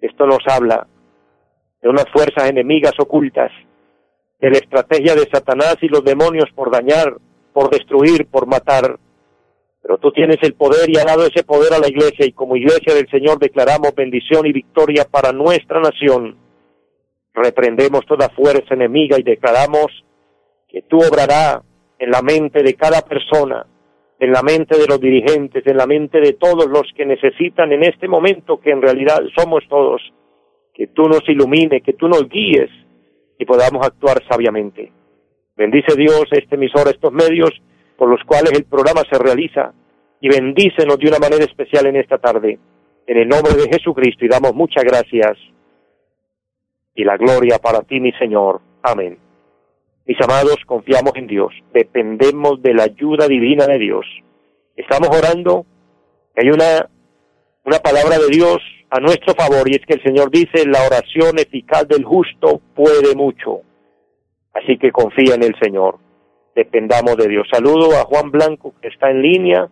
Esto 0.00 0.26
nos 0.26 0.40
habla 0.46 0.86
de 1.82 1.88
unas 1.88 2.06
fuerzas 2.12 2.48
enemigas 2.48 2.94
ocultas, 2.98 3.50
de 4.40 4.50
la 4.50 4.58
estrategia 4.58 5.14
de 5.14 5.28
Satanás 5.30 5.76
y 5.80 5.88
los 5.88 6.04
demonios 6.04 6.50
por 6.54 6.70
dañar, 6.70 7.16
por 7.52 7.70
destruir, 7.70 8.26
por 8.26 8.46
matar. 8.46 8.98
Pero 9.82 9.98
tú 9.98 10.10
tienes 10.12 10.38
el 10.42 10.54
poder 10.54 10.88
y 10.88 10.96
has 10.96 11.04
dado 11.04 11.26
ese 11.26 11.44
poder 11.44 11.74
a 11.74 11.78
la 11.78 11.88
iglesia 11.88 12.26
y 12.26 12.32
como 12.32 12.56
iglesia 12.56 12.94
del 12.94 13.08
Señor 13.10 13.38
declaramos 13.38 13.94
bendición 13.94 14.46
y 14.46 14.52
victoria 14.52 15.04
para 15.10 15.32
nuestra 15.32 15.80
nación. 15.80 16.38
Reprendemos 17.34 18.06
toda 18.06 18.30
fuerza 18.30 18.74
enemiga 18.74 19.18
y 19.18 19.22
declaramos 19.22 19.86
que 20.68 20.82
tú 20.82 20.98
obrarás 20.98 21.58
en 21.98 22.10
la 22.10 22.22
mente 22.22 22.62
de 22.62 22.74
cada 22.74 23.02
persona, 23.02 23.66
en 24.24 24.32
la 24.32 24.42
mente 24.42 24.78
de 24.78 24.86
los 24.86 25.00
dirigentes, 25.00 25.66
en 25.66 25.76
la 25.76 25.86
mente 25.86 26.20
de 26.20 26.32
todos 26.32 26.66
los 26.66 26.90
que 26.96 27.04
necesitan 27.04 27.72
en 27.72 27.84
este 27.84 28.08
momento, 28.08 28.58
que 28.58 28.70
en 28.70 28.80
realidad 28.80 29.20
somos 29.36 29.62
todos, 29.68 30.00
que 30.72 30.86
tú 30.88 31.02
nos 31.04 31.28
ilumine, 31.28 31.82
que 31.82 31.92
tú 31.92 32.08
nos 32.08 32.28
guíes 32.28 32.70
y 33.38 33.44
podamos 33.44 33.86
actuar 33.86 34.22
sabiamente. 34.28 34.90
Bendice 35.56 35.94
Dios 35.96 36.24
este 36.32 36.54
emisor, 36.54 36.88
estos 36.88 37.12
medios 37.12 37.50
por 37.96 38.08
los 38.08 38.20
cuales 38.24 38.52
el 38.52 38.64
programa 38.64 39.02
se 39.10 39.18
realiza 39.18 39.72
y 40.20 40.28
bendícenos 40.28 40.98
de 40.98 41.08
una 41.08 41.18
manera 41.18 41.44
especial 41.44 41.86
en 41.86 41.96
esta 41.96 42.18
tarde. 42.18 42.58
En 43.06 43.18
el 43.18 43.28
nombre 43.28 43.52
de 43.54 43.68
Jesucristo 43.68 44.24
y 44.24 44.28
damos 44.28 44.54
muchas 44.54 44.84
gracias 44.84 45.36
y 46.94 47.04
la 47.04 47.16
gloria 47.16 47.58
para 47.58 47.82
ti, 47.82 48.00
mi 48.00 48.12
Señor. 48.12 48.60
Amén. 48.82 49.23
Mis 50.06 50.20
amados, 50.20 50.56
confiamos 50.66 51.12
en 51.16 51.26
Dios, 51.26 51.52
dependemos 51.72 52.60
de 52.60 52.74
la 52.74 52.84
ayuda 52.84 53.26
divina 53.26 53.66
de 53.66 53.78
Dios. 53.78 54.04
Estamos 54.76 55.08
orando, 55.16 55.64
hay 56.36 56.50
una, 56.50 56.90
una 57.64 57.78
palabra 57.78 58.18
de 58.18 58.28
Dios 58.28 58.58
a 58.90 59.00
nuestro 59.00 59.34
favor 59.34 59.66
y 59.66 59.76
es 59.76 59.86
que 59.86 59.94
el 59.94 60.02
Señor 60.02 60.30
dice, 60.30 60.66
la 60.66 60.84
oración 60.86 61.38
eficaz 61.38 61.88
del 61.88 62.04
justo 62.04 62.60
puede 62.74 63.14
mucho. 63.16 63.62
Así 64.52 64.76
que 64.78 64.92
confía 64.92 65.34
en 65.34 65.42
el 65.42 65.54
Señor. 65.58 65.98
Dependamos 66.54 67.16
de 67.16 67.26
Dios. 67.26 67.48
Saludo 67.50 67.98
a 67.98 68.04
Juan 68.04 68.30
Blanco 68.30 68.74
que 68.80 68.88
está 68.88 69.10
en 69.10 69.22
línea. 69.22 69.68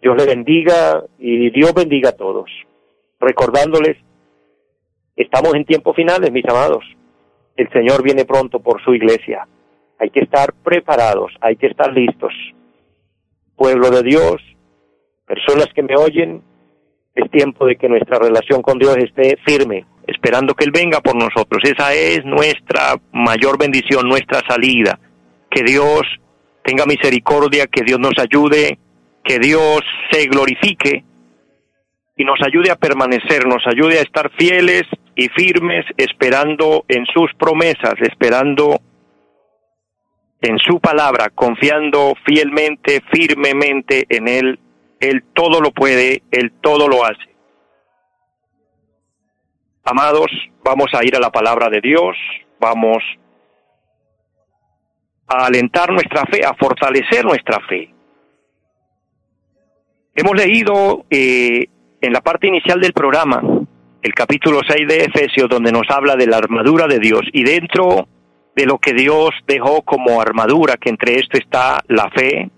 Dios 0.00 0.16
le 0.16 0.26
bendiga 0.26 1.04
y 1.18 1.50
Dios 1.50 1.74
bendiga 1.74 2.10
a 2.10 2.16
todos. 2.16 2.50
Recordándoles, 3.20 3.98
estamos 5.16 5.54
en 5.54 5.64
tiempos 5.64 5.94
finales, 5.94 6.32
mis 6.32 6.46
amados. 6.46 6.84
El 7.56 7.70
Señor 7.72 8.02
viene 8.02 8.24
pronto 8.24 8.58
por 8.60 8.82
su 8.82 8.94
iglesia. 8.94 9.46
Hay 9.98 10.10
que 10.10 10.20
estar 10.20 10.52
preparados, 10.64 11.32
hay 11.40 11.56
que 11.56 11.66
estar 11.66 11.92
listos. 11.92 12.32
Pueblo 13.56 13.90
de 13.90 14.02
Dios, 14.02 14.36
personas 15.26 15.68
que 15.74 15.82
me 15.82 15.96
oyen, 15.96 16.42
es 17.14 17.30
tiempo 17.30 17.66
de 17.66 17.76
que 17.76 17.88
nuestra 17.88 18.18
relación 18.18 18.60
con 18.60 18.78
Dios 18.78 18.96
esté 18.98 19.38
firme, 19.46 19.86
esperando 20.06 20.54
que 20.54 20.64
Él 20.64 20.70
venga 20.70 21.00
por 21.00 21.16
nosotros. 21.16 21.62
Esa 21.64 21.94
es 21.94 22.24
nuestra 22.24 22.96
mayor 23.12 23.58
bendición, 23.58 24.06
nuestra 24.06 24.40
salida. 24.46 24.98
Que 25.50 25.62
Dios 25.62 26.02
tenga 26.62 26.84
misericordia, 26.84 27.66
que 27.66 27.84
Dios 27.84 27.98
nos 27.98 28.18
ayude, 28.18 28.78
que 29.24 29.38
Dios 29.38 29.80
se 30.10 30.26
glorifique 30.26 31.04
y 32.16 32.24
nos 32.24 32.38
ayude 32.42 32.70
a 32.70 32.76
permanecer, 32.76 33.46
nos 33.46 33.66
ayude 33.66 33.98
a 33.98 34.02
estar 34.02 34.30
fieles 34.38 34.82
y 35.14 35.28
firmes, 35.28 35.84
esperando 35.96 36.84
en 36.88 37.04
sus 37.06 37.32
promesas, 37.38 37.94
esperando 38.00 38.80
en 40.40 40.58
su 40.58 40.80
palabra, 40.80 41.30
confiando 41.30 42.14
fielmente, 42.24 43.02
firmemente 43.12 44.06
en 44.08 44.28
Él. 44.28 44.58
Él 45.00 45.24
todo 45.34 45.60
lo 45.60 45.72
puede, 45.72 46.22
Él 46.30 46.52
todo 46.60 46.88
lo 46.88 47.04
hace. 47.04 47.36
Amados, 49.84 50.30
vamos 50.64 50.86
a 50.94 51.04
ir 51.04 51.14
a 51.16 51.20
la 51.20 51.30
palabra 51.30 51.68
de 51.68 51.80
Dios, 51.80 52.16
vamos 52.58 52.98
a 55.28 55.46
alentar 55.46 55.92
nuestra 55.92 56.24
fe, 56.26 56.44
a 56.44 56.54
fortalecer 56.54 57.24
nuestra 57.24 57.60
fe. 57.68 57.92
Hemos 60.14 60.34
leído 60.34 61.04
eh, 61.10 61.66
en 62.00 62.12
la 62.12 62.20
parte 62.20 62.48
inicial 62.48 62.80
del 62.80 62.92
programa 62.92 63.42
el 64.02 64.14
capítulo 64.14 64.60
6 64.66 64.88
de 64.88 65.04
Efesios, 65.04 65.48
donde 65.48 65.72
nos 65.72 65.88
habla 65.90 66.16
de 66.16 66.26
la 66.26 66.38
armadura 66.38 66.86
de 66.86 66.98
Dios 66.98 67.22
y 67.32 67.42
dentro 67.42 68.08
de 68.56 68.64
lo 68.64 68.78
que 68.78 68.94
Dios 68.94 69.30
dejó 69.46 69.82
como 69.82 70.20
armadura, 70.20 70.76
que 70.78 70.88
entre 70.88 71.16
esto 71.16 71.36
está 71.38 71.78
la 71.88 72.10
fe, 72.10 72.50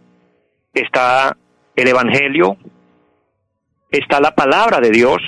está 0.72 1.36
el 1.74 1.88
Evangelio, 1.88 2.56
está 3.90 4.20
la 4.20 4.34
palabra 4.34 4.78
de 4.80 4.90
Dios, 4.90 5.18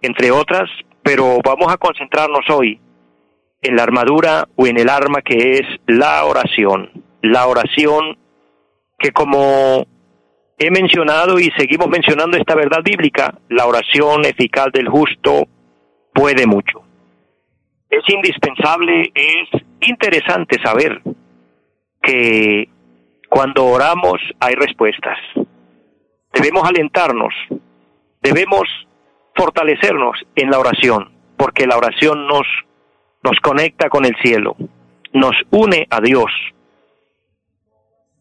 entre 0.00 0.30
otras, 0.30 0.70
pero 1.02 1.38
vamos 1.44 1.72
a 1.72 1.76
concentrarnos 1.76 2.48
hoy 2.50 2.80
en 3.60 3.76
la 3.76 3.82
armadura 3.82 4.48
o 4.54 4.66
en 4.68 4.78
el 4.78 4.88
arma 4.88 5.22
que 5.22 5.54
es 5.54 5.66
la 5.86 6.24
oración. 6.24 6.90
La 7.20 7.48
oración 7.48 8.16
que 8.98 9.10
como 9.10 9.86
he 10.56 10.70
mencionado 10.70 11.40
y 11.40 11.50
seguimos 11.56 11.88
mencionando 11.88 12.36
esta 12.36 12.54
verdad 12.54 12.82
bíblica, 12.84 13.34
la 13.48 13.66
oración 13.66 14.24
eficaz 14.24 14.68
del 14.72 14.88
justo 14.88 15.48
puede 16.14 16.46
mucho. 16.46 16.84
Es 17.92 18.08
indispensable, 18.08 19.12
es 19.14 19.62
interesante 19.82 20.56
saber 20.64 21.02
que 22.02 22.66
cuando 23.28 23.66
oramos 23.66 24.18
hay 24.40 24.54
respuestas. 24.54 25.18
Debemos 26.32 26.66
alentarnos, 26.66 27.34
debemos 28.22 28.62
fortalecernos 29.34 30.16
en 30.36 30.50
la 30.50 30.58
oración, 30.58 31.12
porque 31.36 31.66
la 31.66 31.76
oración 31.76 32.26
nos, 32.26 32.46
nos 33.22 33.38
conecta 33.40 33.90
con 33.90 34.06
el 34.06 34.16
cielo, 34.22 34.56
nos 35.12 35.36
une 35.50 35.86
a 35.90 36.00
Dios. 36.00 36.32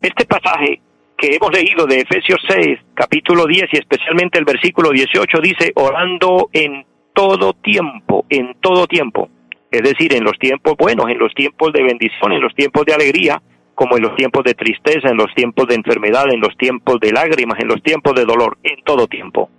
Este 0.02 0.26
pasaje 0.26 0.82
que 1.18 1.34
hemos 1.34 1.54
leído 1.54 1.86
de 1.86 2.02
Efesios 2.02 2.42
6, 2.46 2.78
capítulo 2.94 3.46
10 3.46 3.70
y 3.72 3.78
especialmente 3.78 4.38
el 4.38 4.44
versículo 4.44 4.90
18 4.90 5.38
dice, 5.42 5.72
orando 5.76 6.50
en 6.52 6.86
todo 7.14 7.54
tiempo, 7.54 8.26
en 8.28 8.56
todo 8.60 8.86
tiempo. 8.86 9.30
Es 9.72 9.82
decir, 9.82 10.14
en 10.14 10.24
los 10.24 10.38
tiempos 10.38 10.76
buenos, 10.78 11.10
en 11.10 11.18
los 11.18 11.34
tiempos 11.34 11.72
de 11.72 11.82
bendición, 11.84 12.34
en 12.34 12.42
los 12.42 12.54
tiempos 12.54 12.86
de 12.86 12.94
alegría, 12.94 13.42
como 13.74 13.96
en 13.96 14.04
los 14.04 14.16
tiempos 14.16 14.44
de 14.44 14.54
tristeza, 14.54 15.10
en 15.10 15.18
los 15.18 15.34
tiempos 15.34 15.66
de 15.68 15.76
enfermedad, 15.76 16.26
en 16.32 16.42
los 16.42 16.56
tiempos 16.58 17.00
de 17.00 17.12
lágrimas, 17.12 17.58
en 17.60 17.70
los 17.70 17.82
tiempos 17.82 18.14
de 18.14 18.26
dolor, 18.26 18.58
en 18.64 18.84
todo 18.84 19.08
tiempo. 19.08 19.50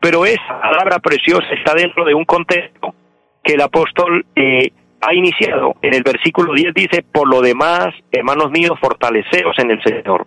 Pero 0.00 0.24
esa 0.24 0.60
palabra 0.60 0.98
preciosa 0.98 1.46
está 1.52 1.74
dentro 1.74 2.04
de 2.04 2.14
un 2.14 2.24
contexto 2.24 2.94
que 3.42 3.54
el 3.54 3.60
apóstol 3.60 4.24
eh, 4.34 4.70
ha 5.00 5.14
iniciado. 5.14 5.74
En 5.82 5.94
el 5.94 6.02
versículo 6.02 6.54
10 6.54 6.74
dice, 6.74 7.04
por 7.12 7.28
lo 7.28 7.42
demás, 7.42 7.88
hermanos 8.10 8.50
míos, 8.50 8.78
fortaleceos 8.80 9.58
en 9.58 9.70
el 9.70 9.82
Señor. 9.82 10.26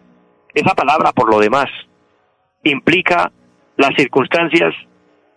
Esa 0.54 0.76
palabra, 0.76 1.12
por 1.12 1.30
lo 1.30 1.40
demás, 1.40 1.68
implica 2.64 3.32
las 3.76 3.92
circunstancias 3.98 4.74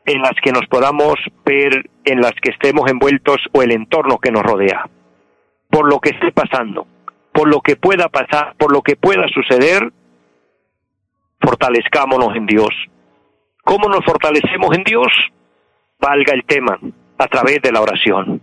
en 0.06 0.22
las 0.22 0.32
que 0.42 0.52
nos 0.52 0.66
podamos 0.66 1.14
ver, 1.44 1.90
en 2.04 2.20
las 2.20 2.32
que 2.42 2.50
estemos 2.50 2.90
envueltos 2.90 3.38
o 3.52 3.62
el 3.62 3.72
entorno 3.72 4.18
que 4.18 4.30
nos 4.30 4.42
rodea. 4.42 4.88
Por 5.68 5.88
lo 5.88 6.00
que 6.00 6.10
esté 6.10 6.32
pasando, 6.32 6.86
por 7.32 7.48
lo 7.48 7.60
que 7.60 7.76
pueda 7.76 8.08
pasar, 8.08 8.54
por 8.56 8.72
lo 8.72 8.82
que 8.82 8.96
pueda 8.96 9.26
suceder, 9.28 9.92
fortalezcámonos 11.40 12.34
en 12.36 12.46
Dios. 12.46 12.70
¿Cómo 13.64 13.88
nos 13.88 14.04
fortalecemos 14.04 14.76
en 14.76 14.84
Dios? 14.84 15.08
Valga 16.00 16.32
el 16.34 16.44
tema, 16.44 16.78
a 17.18 17.26
través 17.28 17.60
de 17.62 17.72
la 17.72 17.82
oración. 17.82 18.40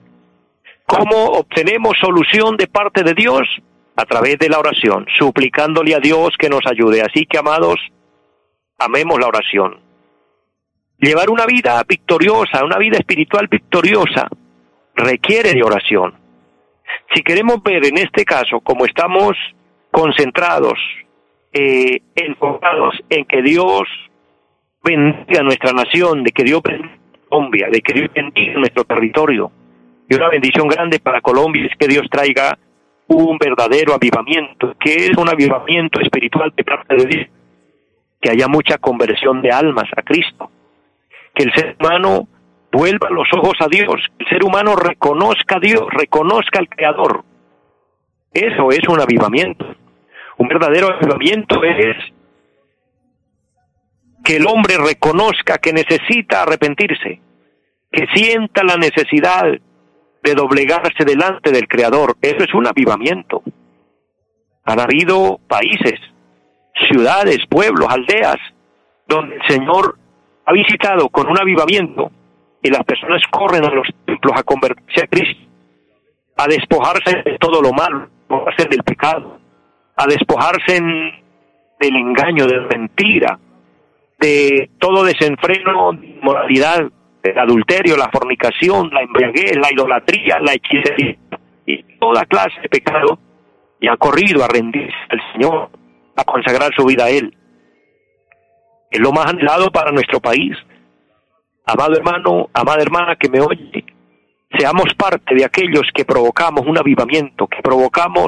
¿Cómo 0.85 1.25
obtenemos 1.39 1.97
solución 1.99 2.55
de 2.55 2.67
parte 2.67 3.03
de 3.03 3.13
Dios? 3.13 3.41
A 3.95 4.05
través 4.05 4.37
de 4.37 4.47
la 4.47 4.59
oración, 4.59 5.05
suplicándole 5.17 5.95
a 5.95 5.99
Dios 5.99 6.29
que 6.39 6.49
nos 6.49 6.61
ayude. 6.65 7.01
Así 7.01 7.25
que, 7.25 7.39
amados, 7.39 7.75
amemos 8.77 9.19
la 9.19 9.27
oración. 9.27 9.86
Llevar 10.99 11.29
una 11.29 11.45
vida 11.45 11.83
victoriosa, 11.87 12.65
una 12.65 12.77
vida 12.77 12.97
espiritual 12.97 13.47
victoriosa, 13.47 14.27
requiere 14.95 15.53
de 15.53 15.63
oración. 15.63 16.15
Si 17.13 17.21
queremos 17.21 17.61
ver 17.61 17.85
en 17.85 17.99
este 17.99 18.25
caso, 18.25 18.59
como 18.61 18.85
estamos 18.85 19.37
concentrados, 19.91 20.79
eh, 21.53 22.01
enfocados 22.15 22.95
en 23.09 23.25
que 23.25 23.41
Dios 23.41 23.83
bendiga 24.83 25.43
nuestra 25.43 25.71
nación, 25.71 26.23
de 26.23 26.31
que 26.31 26.43
Dios 26.43 26.61
bendiga 26.63 26.97
Colombia, 27.29 27.67
de 27.71 27.81
que 27.81 27.93
Dios 27.93 28.09
bendiga 28.13 28.53
nuestro 28.53 28.83
territorio, 28.83 29.51
y 30.09 30.15
una 30.15 30.29
bendición 30.29 30.67
grande 30.67 30.99
para 30.99 31.21
Colombia 31.21 31.67
es 31.69 31.77
que 31.77 31.87
Dios 31.87 32.07
traiga 32.09 32.57
un 33.07 33.37
verdadero 33.37 33.93
avivamiento, 33.93 34.75
que 34.79 35.07
es 35.07 35.17
un 35.17 35.29
avivamiento 35.29 35.99
espiritual 35.99 36.53
de 36.55 36.63
parte 36.63 36.95
de 36.95 37.05
Dios, 37.05 37.27
que 38.21 38.31
haya 38.31 38.47
mucha 38.47 38.77
conversión 38.77 39.41
de 39.41 39.51
almas 39.51 39.89
a 39.95 40.01
Cristo, 40.01 40.49
que 41.37 41.43
el 41.43 41.53
ser 41.53 41.75
humano 41.79 42.27
vuelva 42.71 43.09
los 43.11 43.27
ojos 43.33 43.53
a 43.59 43.67
Dios, 43.67 43.95
que 44.17 44.25
el 44.25 44.29
ser 44.29 44.43
humano 44.43 44.75
reconozca 44.75 45.57
a 45.57 45.59
Dios, 45.59 45.83
reconozca 45.91 46.59
al 46.59 46.67
Creador. 46.67 47.23
Eso 48.33 48.71
es 48.71 48.87
un 48.89 48.99
avivamiento. 48.99 49.65
Un 50.37 50.47
verdadero 50.47 50.87
avivamiento 50.93 51.63
es 51.63 51.95
que 54.23 54.37
el 54.37 54.47
hombre 54.47 54.77
reconozca 54.77 55.59
que 55.59 55.73
necesita 55.73 56.41
arrepentirse, 56.41 57.21
que 57.91 58.07
sienta 58.13 58.63
la 58.63 58.77
necesidad 58.77 59.45
de 60.23 60.33
doblegarse 60.33 61.05
delante 61.05 61.51
del 61.51 61.67
Creador. 61.67 62.17
Eso 62.21 62.43
es 62.43 62.53
un 62.53 62.67
avivamiento. 62.67 63.43
Han 64.65 64.79
habido 64.79 65.39
países, 65.47 65.99
ciudades, 66.89 67.39
pueblos, 67.47 67.87
aldeas, 67.89 68.37
donde 69.07 69.35
el 69.35 69.41
Señor 69.47 69.97
ha 70.47 70.53
visitado 70.53 71.09
con 71.09 71.29
un 71.29 71.37
avivamiento 71.37 72.09
y 72.63 72.69
las 72.69 72.83
personas 72.85 73.21
corren 73.29 73.65
a 73.65 73.69
los 73.69 73.85
templos 74.05 74.33
a 74.33 74.43
convertirse 74.43 75.03
a 75.03 75.07
Cristo, 75.07 75.41
a 76.37 76.47
despojarse 76.47 77.21
de 77.23 77.37
todo 77.37 77.61
lo 77.61 77.73
malo, 77.73 78.07
a 78.29 78.49
hacer 78.49 78.69
del 78.69 78.81
pecado, 78.83 79.39
a 79.97 80.05
despojarse 80.07 80.81
del 81.79 81.95
engaño, 81.97 82.47
de 82.47 82.55
la 82.55 82.67
mentira, 82.67 83.39
de 84.19 84.69
todo 84.79 85.03
desenfreno, 85.03 85.91
moralidad, 86.21 86.89
el 87.23 87.37
adulterio, 87.37 87.97
la 87.97 88.09
fornicación, 88.09 88.89
la 88.93 89.01
embriaguez, 89.01 89.57
la 89.57 89.71
idolatría, 89.73 90.39
la 90.39 90.53
hechicería 90.53 91.17
y 91.65 91.83
toda 91.99 92.25
clase 92.25 92.61
de 92.61 92.69
pecado, 92.69 93.19
y 93.81 93.89
ha 93.89 93.97
corrido 93.97 94.45
a 94.45 94.47
rendirse 94.47 94.95
al 95.09 95.19
Señor, 95.33 95.69
a 96.15 96.23
consagrar 96.23 96.73
su 96.73 96.85
vida 96.85 97.05
a 97.05 97.09
Él. 97.09 97.36
Lo 98.99 99.11
más 99.11 99.27
anhelado 99.27 99.71
para 99.71 99.91
nuestro 99.91 100.19
país. 100.19 100.55
Amado 101.65 101.95
hermano, 101.95 102.49
amada 102.53 102.81
hermana 102.81 103.15
que 103.15 103.29
me 103.29 103.41
oye, 103.41 103.85
seamos 104.57 104.93
parte 104.97 105.35
de 105.35 105.43
aquellos 105.43 105.83
que 105.93 106.05
provocamos 106.05 106.65
un 106.65 106.77
avivamiento, 106.77 107.47
que 107.47 107.61
provocamos 107.61 108.27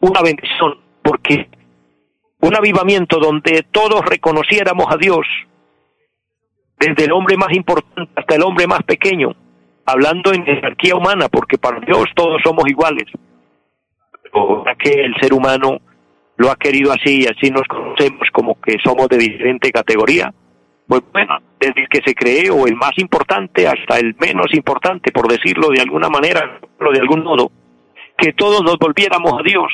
una 0.00 0.20
bendición, 0.20 0.78
porque 1.02 1.48
un 2.40 2.56
avivamiento 2.56 3.18
donde 3.20 3.64
todos 3.70 4.04
reconociéramos 4.04 4.86
a 4.92 4.96
Dios 4.96 5.24
desde 6.78 7.04
el 7.04 7.12
hombre 7.12 7.36
más 7.36 7.54
importante 7.54 8.10
hasta 8.16 8.34
el 8.34 8.42
hombre 8.42 8.66
más 8.66 8.82
pequeño, 8.82 9.36
hablando 9.86 10.32
en 10.32 10.44
jerarquía 10.44 10.96
humana, 10.96 11.28
porque 11.28 11.56
para 11.56 11.78
Dios 11.78 12.06
todos 12.16 12.42
somos 12.42 12.64
iguales. 12.68 13.04
Pero 14.24 14.64
que 14.78 15.04
el 15.04 15.14
ser 15.20 15.32
humano 15.32 15.78
lo 16.42 16.50
ha 16.50 16.56
querido 16.56 16.90
así 16.90 17.22
y 17.22 17.26
así 17.26 17.52
nos 17.52 17.62
conocemos 17.68 18.28
como 18.32 18.60
que 18.60 18.76
somos 18.84 19.08
de 19.08 19.16
diferente 19.16 19.70
categoría, 19.70 20.34
pues 20.88 21.00
bueno, 21.12 21.38
desde 21.60 21.86
que 21.86 22.00
se 22.04 22.14
creó 22.14 22.66
el 22.66 22.74
más 22.74 22.90
importante 22.96 23.68
hasta 23.68 23.98
el 23.98 24.16
menos 24.18 24.52
importante, 24.52 25.12
por 25.12 25.28
decirlo 25.28 25.68
de 25.68 25.80
alguna 25.80 26.08
manera, 26.08 26.58
o 26.80 26.92
de 26.92 26.98
algún 26.98 27.22
modo, 27.22 27.52
que 28.18 28.32
todos 28.32 28.60
nos 28.62 28.76
volviéramos 28.76 29.38
a 29.38 29.42
Dios. 29.44 29.72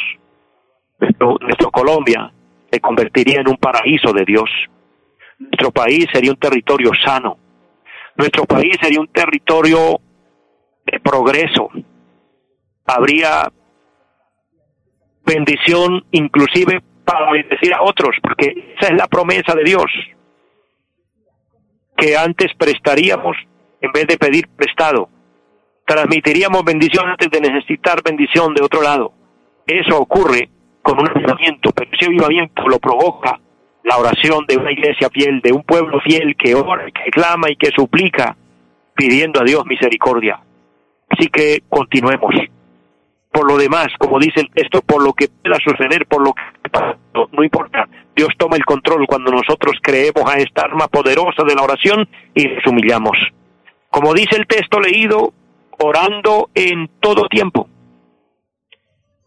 Nuestro, 1.00 1.38
nuestro 1.40 1.70
Colombia 1.70 2.30
se 2.70 2.80
convertiría 2.80 3.40
en 3.40 3.48
un 3.48 3.56
paraíso 3.56 4.12
de 4.12 4.26
Dios. 4.26 4.50
Nuestro 5.38 5.70
país 5.70 6.04
sería 6.12 6.32
un 6.32 6.36
territorio 6.36 6.90
sano, 7.02 7.38
nuestro 8.14 8.44
país 8.44 8.76
sería 8.82 9.00
un 9.00 9.08
territorio 9.08 10.00
de 10.84 11.00
progreso, 11.00 11.70
habría 12.84 13.50
bendición 15.28 16.04
inclusive 16.10 16.80
para 17.04 17.30
bendecir 17.30 17.72
a 17.74 17.82
otros, 17.82 18.16
porque 18.22 18.74
esa 18.76 18.92
es 18.92 18.98
la 18.98 19.06
promesa 19.06 19.54
de 19.54 19.64
Dios, 19.64 19.86
que 21.96 22.16
antes 22.16 22.52
prestaríamos 22.56 23.36
en 23.80 23.92
vez 23.92 24.06
de 24.06 24.16
pedir 24.16 24.48
prestado, 24.48 25.08
transmitiríamos 25.86 26.64
bendición 26.64 27.08
antes 27.08 27.30
de 27.30 27.40
necesitar 27.40 28.02
bendición 28.02 28.54
de 28.54 28.64
otro 28.64 28.82
lado. 28.82 29.12
Eso 29.66 29.98
ocurre 29.98 30.48
con 30.82 30.98
un 30.98 31.08
avivamiento, 31.08 31.70
pero 31.72 31.90
ese 31.92 32.06
avivamiento 32.06 32.66
lo 32.68 32.78
provoca 32.78 33.38
la 33.84 33.96
oración 33.96 34.44
de 34.46 34.56
una 34.56 34.72
iglesia 34.72 35.08
fiel, 35.10 35.40
de 35.40 35.52
un 35.52 35.62
pueblo 35.62 36.00
fiel 36.00 36.36
que 36.36 36.54
ora, 36.54 36.86
que 36.86 37.10
clama 37.10 37.50
y 37.50 37.56
que 37.56 37.70
suplica, 37.74 38.36
pidiendo 38.94 39.40
a 39.40 39.44
Dios 39.44 39.64
misericordia. 39.66 40.40
Así 41.08 41.28
que 41.28 41.62
continuemos. 41.68 42.34
Por 43.38 43.46
lo 43.46 43.56
demás, 43.56 43.86
como 44.00 44.18
dice 44.18 44.40
el 44.40 44.50
texto, 44.50 44.82
por 44.82 45.00
lo 45.00 45.12
que 45.12 45.28
pueda 45.28 45.58
suceder, 45.64 46.06
por 46.08 46.26
lo 46.26 46.34
que 46.34 46.42
no, 47.14 47.28
no 47.30 47.44
importa, 47.44 47.88
Dios 48.16 48.30
toma 48.36 48.56
el 48.56 48.64
control 48.64 49.06
cuando 49.06 49.30
nosotros 49.30 49.78
creemos 49.80 50.24
a 50.26 50.38
esta 50.38 50.62
arma 50.62 50.88
poderosa 50.88 51.44
de 51.46 51.54
la 51.54 51.62
oración 51.62 52.08
y 52.34 52.48
nos 52.48 52.66
humillamos. 52.66 53.16
Como 53.90 54.12
dice 54.12 54.34
el 54.36 54.48
texto 54.48 54.80
leído, 54.80 55.32
orando 55.78 56.50
en 56.52 56.90
todo 56.98 57.28
tiempo. 57.28 57.68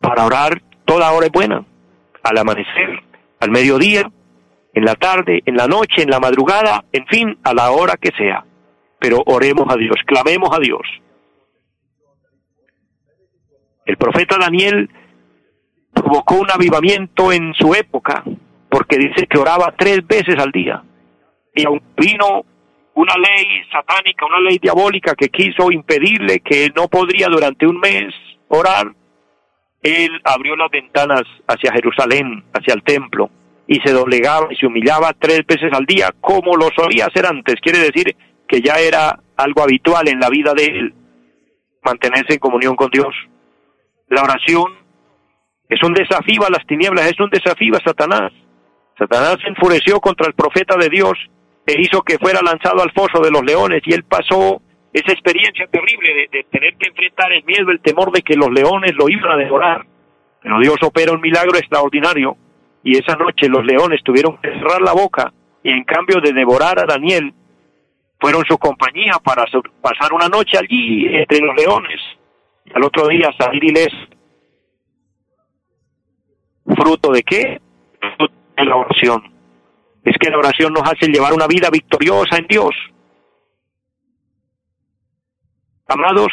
Para 0.02 0.26
orar, 0.26 0.62
toda 0.84 1.10
hora 1.14 1.28
es 1.28 1.32
buena. 1.32 1.64
Al 2.22 2.38
amanecer, 2.38 3.02
al 3.40 3.50
mediodía, 3.50 4.12
en 4.74 4.84
la 4.84 4.96
tarde, 4.96 5.42
en 5.46 5.56
la 5.56 5.68
noche, 5.68 6.02
en 6.02 6.10
la 6.10 6.20
madrugada, 6.20 6.84
en 6.92 7.08
fin, 7.08 7.38
a 7.46 7.54
la 7.54 7.72
hora 7.72 7.96
que 7.96 8.12
sea. 8.18 8.44
Pero 9.00 9.24
oremos 9.26 9.74
a 9.74 9.78
Dios, 9.78 9.96
clamemos 10.06 10.50
a 10.52 10.60
Dios. 10.60 10.82
El 13.92 13.98
profeta 13.98 14.38
Daniel 14.40 14.90
provocó 15.94 16.36
un 16.36 16.50
avivamiento 16.50 17.34
en 17.34 17.54
su 17.54 17.76
época, 17.76 18.24
porque 18.70 18.98
dice 18.98 19.28
que 19.28 19.38
oraba 19.38 19.76
tres 19.78 20.08
veces 20.08 20.38
al 20.38 20.50
día. 20.50 20.82
Y 21.54 21.66
aún 21.66 21.82
vino 21.98 22.46
una 22.94 23.16
ley 23.18 23.46
satánica, 23.70 24.26
una 24.26 24.40
ley 24.40 24.60
diabólica 24.60 25.14
que 25.14 25.28
quiso 25.28 25.70
impedirle 25.74 26.40
que 26.40 26.72
no 26.74 26.88
podría 26.88 27.28
durante 27.28 27.68
un 27.68 27.82
mes 27.82 28.14
orar, 28.48 28.94
él 29.84 30.22
abrió 30.24 30.56
las 30.56 30.72
ventanas 30.72 31.24
hacia 31.46 31.74
Jerusalén, 31.74 32.46
hacia 32.54 32.74
el 32.74 32.84
templo, 32.84 33.30
y 33.68 33.82
se 33.82 33.92
doblegaba 33.92 34.48
y 34.54 34.56
se 34.56 34.68
humillaba 34.68 35.12
tres 35.20 35.42
veces 35.46 35.74
al 35.74 35.86
día, 35.86 36.12
como 36.22 36.56
lo 36.56 36.70
solía 36.74 37.08
hacer 37.08 37.26
antes. 37.26 37.56
Quiere 37.62 37.80
decir 37.80 38.16
que 38.48 38.62
ya 38.62 38.76
era 38.76 39.20
algo 39.36 39.64
habitual 39.64 40.08
en 40.08 40.22
la 40.22 40.30
vida 40.30 40.54
de 40.54 40.66
él, 40.68 40.94
mantenerse 41.84 42.36
en 42.36 42.40
comunión 42.40 42.78
con 42.78 42.90
Dios. 42.90 43.14
La 44.12 44.24
oración 44.24 44.66
es 45.70 45.82
un 45.84 45.94
desafío 45.94 46.46
a 46.46 46.50
las 46.50 46.68
tinieblas, 46.68 47.10
es 47.10 47.18
un 47.18 47.30
desafío 47.30 47.78
a 47.78 47.80
Satanás. 47.80 48.34
Satanás 49.00 49.38
se 49.42 49.48
enfureció 49.48 50.02
contra 50.02 50.28
el 50.28 50.34
profeta 50.34 50.76
de 50.76 50.90
Dios 50.90 51.14
e 51.66 51.80
hizo 51.80 52.02
que 52.02 52.20
fuera 52.20 52.42
lanzado 52.42 52.84
al 52.84 52.92
foso 52.92 53.24
de 53.24 53.32
los 53.32 53.42
leones 53.42 53.82
y 53.86 53.94
él 53.94 54.04
pasó 54.04 54.62
esa 54.92 55.14
experiencia 55.14 55.66
terrible 55.68 56.28
de, 56.30 56.44
tener 56.44 56.76
que 56.76 56.90
enfrentar 56.90 57.32
el 57.32 57.46
miedo, 57.46 57.72
el 57.72 57.80
temor 57.80 58.12
de 58.12 58.22
que 58.22 58.36
los 58.36 58.52
leones 58.52 58.92
lo 58.96 59.08
iban 59.08 59.32
a 59.32 59.38
devorar. 59.38 59.86
Pero 60.42 60.60
Dios 60.60 60.76
opera 60.82 61.14
un 61.14 61.22
milagro 61.22 61.58
extraordinario 61.58 62.36
y 62.84 62.98
esa 62.98 63.16
noche 63.16 63.48
los 63.48 63.66
leones 63.66 64.04
tuvieron 64.04 64.42
que 64.42 64.50
cerrar 64.50 64.82
la 64.82 64.92
boca 64.92 65.32
y 65.64 65.70
en 65.70 65.86
cambio 65.86 66.20
de 66.20 66.34
devorar 66.34 66.78
a 66.80 66.86
Daniel, 66.86 67.34
fueron 68.20 68.44
su 68.44 68.58
compañía 68.58 69.14
para 69.24 69.46
pasar 69.82 70.12
una 70.12 70.28
noche 70.28 70.58
allí 70.58 71.08
entre 71.16 71.40
los 71.40 71.56
leones. 71.56 72.02
Al 72.74 72.84
otro 72.84 73.08
día 73.08 73.32
salir 73.38 73.74
¿Fruto 76.66 77.12
de 77.12 77.24
qué? 77.24 77.62
Fruto 78.18 78.34
de 78.58 78.66
la 78.66 78.76
oración. 78.76 79.24
Es 80.04 80.16
que 80.18 80.30
la 80.30 80.38
oración 80.38 80.74
nos 80.74 80.84
hace 80.84 81.08
llevar 81.08 81.34
una 81.34 81.48
vida 81.48 81.70
victoriosa 81.72 82.38
en 82.38 82.48
Dios. 82.48 82.72
Amados, 85.88 86.30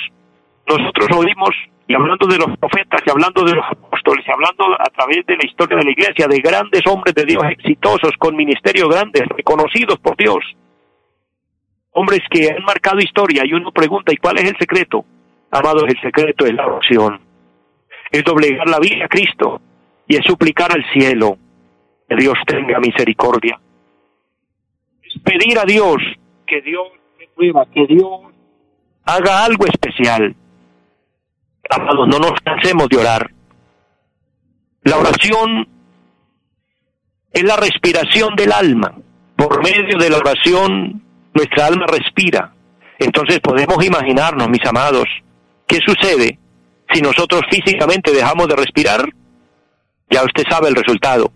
nosotros 0.67 1.09
oímos, 1.17 1.51
y 1.89 1.95
hablando 1.95 2.27
de 2.27 2.39
los 2.39 2.57
profetas, 2.59 3.03
y 3.05 3.11
hablando 3.11 3.43
de 3.45 3.55
los 3.55 3.65
apóstoles, 3.69 4.25
y 4.27 4.31
hablando 4.31 4.65
a 4.79 4.89
través 4.91 5.27
de 5.27 5.37
la 5.37 5.45
historia 5.45 5.77
de 5.79 5.85
la 5.85 5.91
iglesia, 5.91 6.29
de 6.29 6.39
grandes 6.39 6.83
hombres 6.87 7.15
de 7.15 7.25
Dios 7.25 7.43
exitosos, 7.51 8.13
con 8.19 8.37
ministerios 8.37 8.89
grandes, 8.89 9.27
reconocidos 9.29 9.99
por 9.99 10.17
Dios. 10.17 10.39
Hombres 11.93 12.21
que 12.31 12.51
han 12.51 12.63
marcado 12.65 13.01
historia, 13.01 13.43
y 13.45 13.53
uno 13.53 13.73
pregunta, 13.73 14.13
¿y 14.13 14.17
cuál 14.17 14.39
es 14.39 14.45
el 14.45 14.57
secreto? 14.59 15.05
Amados, 15.51 15.85
el 15.89 16.01
secreto 16.01 16.47
es 16.47 16.55
la 16.55 16.67
oración. 16.67 17.21
Es 18.11 18.25
doblegar 18.25 18.69
la 18.69 18.79
vida 18.79 19.05
a 19.05 19.09
Cristo, 19.09 19.61
y 20.09 20.17
es 20.17 20.25
suplicar 20.25 20.73
al 20.73 20.85
cielo 20.93 21.37
que 22.09 22.17
Dios 22.17 22.35
tenga 22.47 22.81
misericordia. 22.81 23.61
Es 25.03 25.23
pedir 25.23 25.59
a 25.59 25.65
Dios 25.65 25.97
que 26.47 26.63
Dios 26.63 26.89
mueva, 27.37 27.67
que 27.67 27.87
Dios 27.87 28.21
haga 29.05 29.45
algo 29.45 29.67
especial. 29.67 30.35
Amados, 31.71 32.09
no 32.09 32.19
nos 32.19 32.41
cansemos 32.43 32.89
de 32.89 32.97
orar. 32.97 33.31
La 34.83 34.97
oración 34.97 35.69
es 37.31 37.45
la 37.45 37.57
respiración 37.57 38.35
del 38.35 38.53
alma. 38.53 38.95
Por 39.37 39.63
medio 39.63 39.99
de 39.99 40.09
la 40.09 40.17
oración, 40.17 41.03
nuestra 41.35 41.67
alma 41.67 41.87
respira. 41.87 42.55
Entonces 42.99 43.41
podemos 43.41 43.85
imaginarnos, 43.85 44.49
mis 44.49 44.65
amados, 44.67 45.05
qué 45.69 45.79
sucede 45.87 46.39
si 46.93 47.01
nosotros 47.01 47.43
físicamente 47.51 48.13
dejamos 48.13 48.49
de 48.49 48.57
respirar. 48.57 49.05
Ya 50.11 50.25
usted 50.25 50.45
sabe 50.51 50.69
el 50.69 50.75
resultado. 50.75 51.31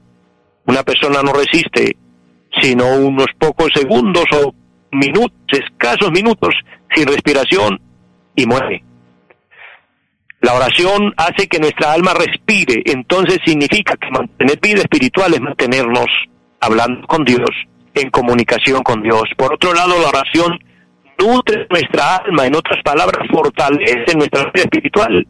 Una 0.66 0.83
persona 0.83 1.23
no 1.23 1.33
resiste 1.33 1.97
sino 2.61 2.87
unos 2.97 3.27
pocos 3.38 3.71
segundos 3.75 4.25
o 4.33 4.55
minutos, 4.92 5.33
escasos 5.49 6.11
minutos 6.11 6.55
sin 6.95 7.07
respiración 7.07 7.81
y 8.37 8.47
muere. 8.47 8.85
La 10.40 10.55
oración 10.55 11.14
hace 11.16 11.47
que 11.47 11.61
nuestra 11.61 11.92
alma 11.92 12.12
respire, 12.14 12.83
entonces 12.85 13.38
significa 13.45 13.97
que 13.97 14.11
mantener 14.11 14.59
vida 14.61 14.81
espiritual 14.81 15.33
es 15.35 15.40
mantenernos 15.40 16.07
hablando 16.61 17.07
con 17.07 17.25
Dios, 17.25 17.49
en 17.95 18.11
comunicación 18.11 18.83
con 18.83 19.03
Dios. 19.03 19.23
Por 19.37 19.55
otro 19.55 19.73
lado, 19.73 19.95
la 20.01 20.09
oración 20.09 20.59
nutre 21.18 21.66
nuestra 21.70 22.16
alma, 22.16 22.46
en 22.46 22.55
otras 22.57 22.83
palabras, 22.83 23.27
fortalece 23.31 24.16
nuestra 24.16 24.51
vida 24.53 24.64
espiritual. 24.64 25.27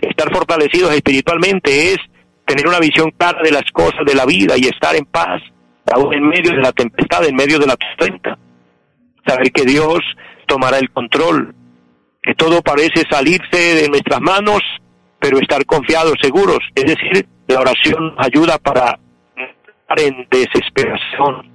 Estar 0.00 0.32
fortalecidos 0.32 0.92
espiritualmente 0.92 1.92
es 1.92 1.98
tener 2.46 2.66
una 2.66 2.78
visión 2.78 3.10
clara 3.12 3.40
de 3.42 3.52
las 3.52 3.64
cosas 3.72 4.04
de 4.06 4.14
la 4.14 4.26
vida 4.26 4.54
y 4.56 4.66
estar 4.66 4.94
en 4.96 5.04
paz, 5.04 5.40
aún 5.92 6.14
en 6.14 6.28
medio 6.28 6.50
de 6.50 6.62
la 6.62 6.72
tempestad, 6.72 7.24
en 7.24 7.36
medio 7.36 7.58
de 7.58 7.66
la 7.66 7.76
tormenta. 7.76 8.38
Saber 9.26 9.50
que 9.52 9.64
Dios 9.64 10.00
tomará 10.46 10.78
el 10.78 10.90
control, 10.90 11.54
que 12.22 12.34
todo 12.34 12.60
parece 12.62 13.04
salirse 13.10 13.74
de 13.74 13.88
nuestras 13.88 14.20
manos, 14.20 14.60
pero 15.18 15.38
estar 15.38 15.64
confiados, 15.64 16.14
seguros. 16.20 16.58
Es 16.74 16.84
decir, 16.84 17.26
la 17.46 17.60
oración 17.60 18.14
ayuda 18.18 18.58
para 18.58 18.98
estar 19.36 20.00
en 20.00 20.26
desesperación. 20.30 21.53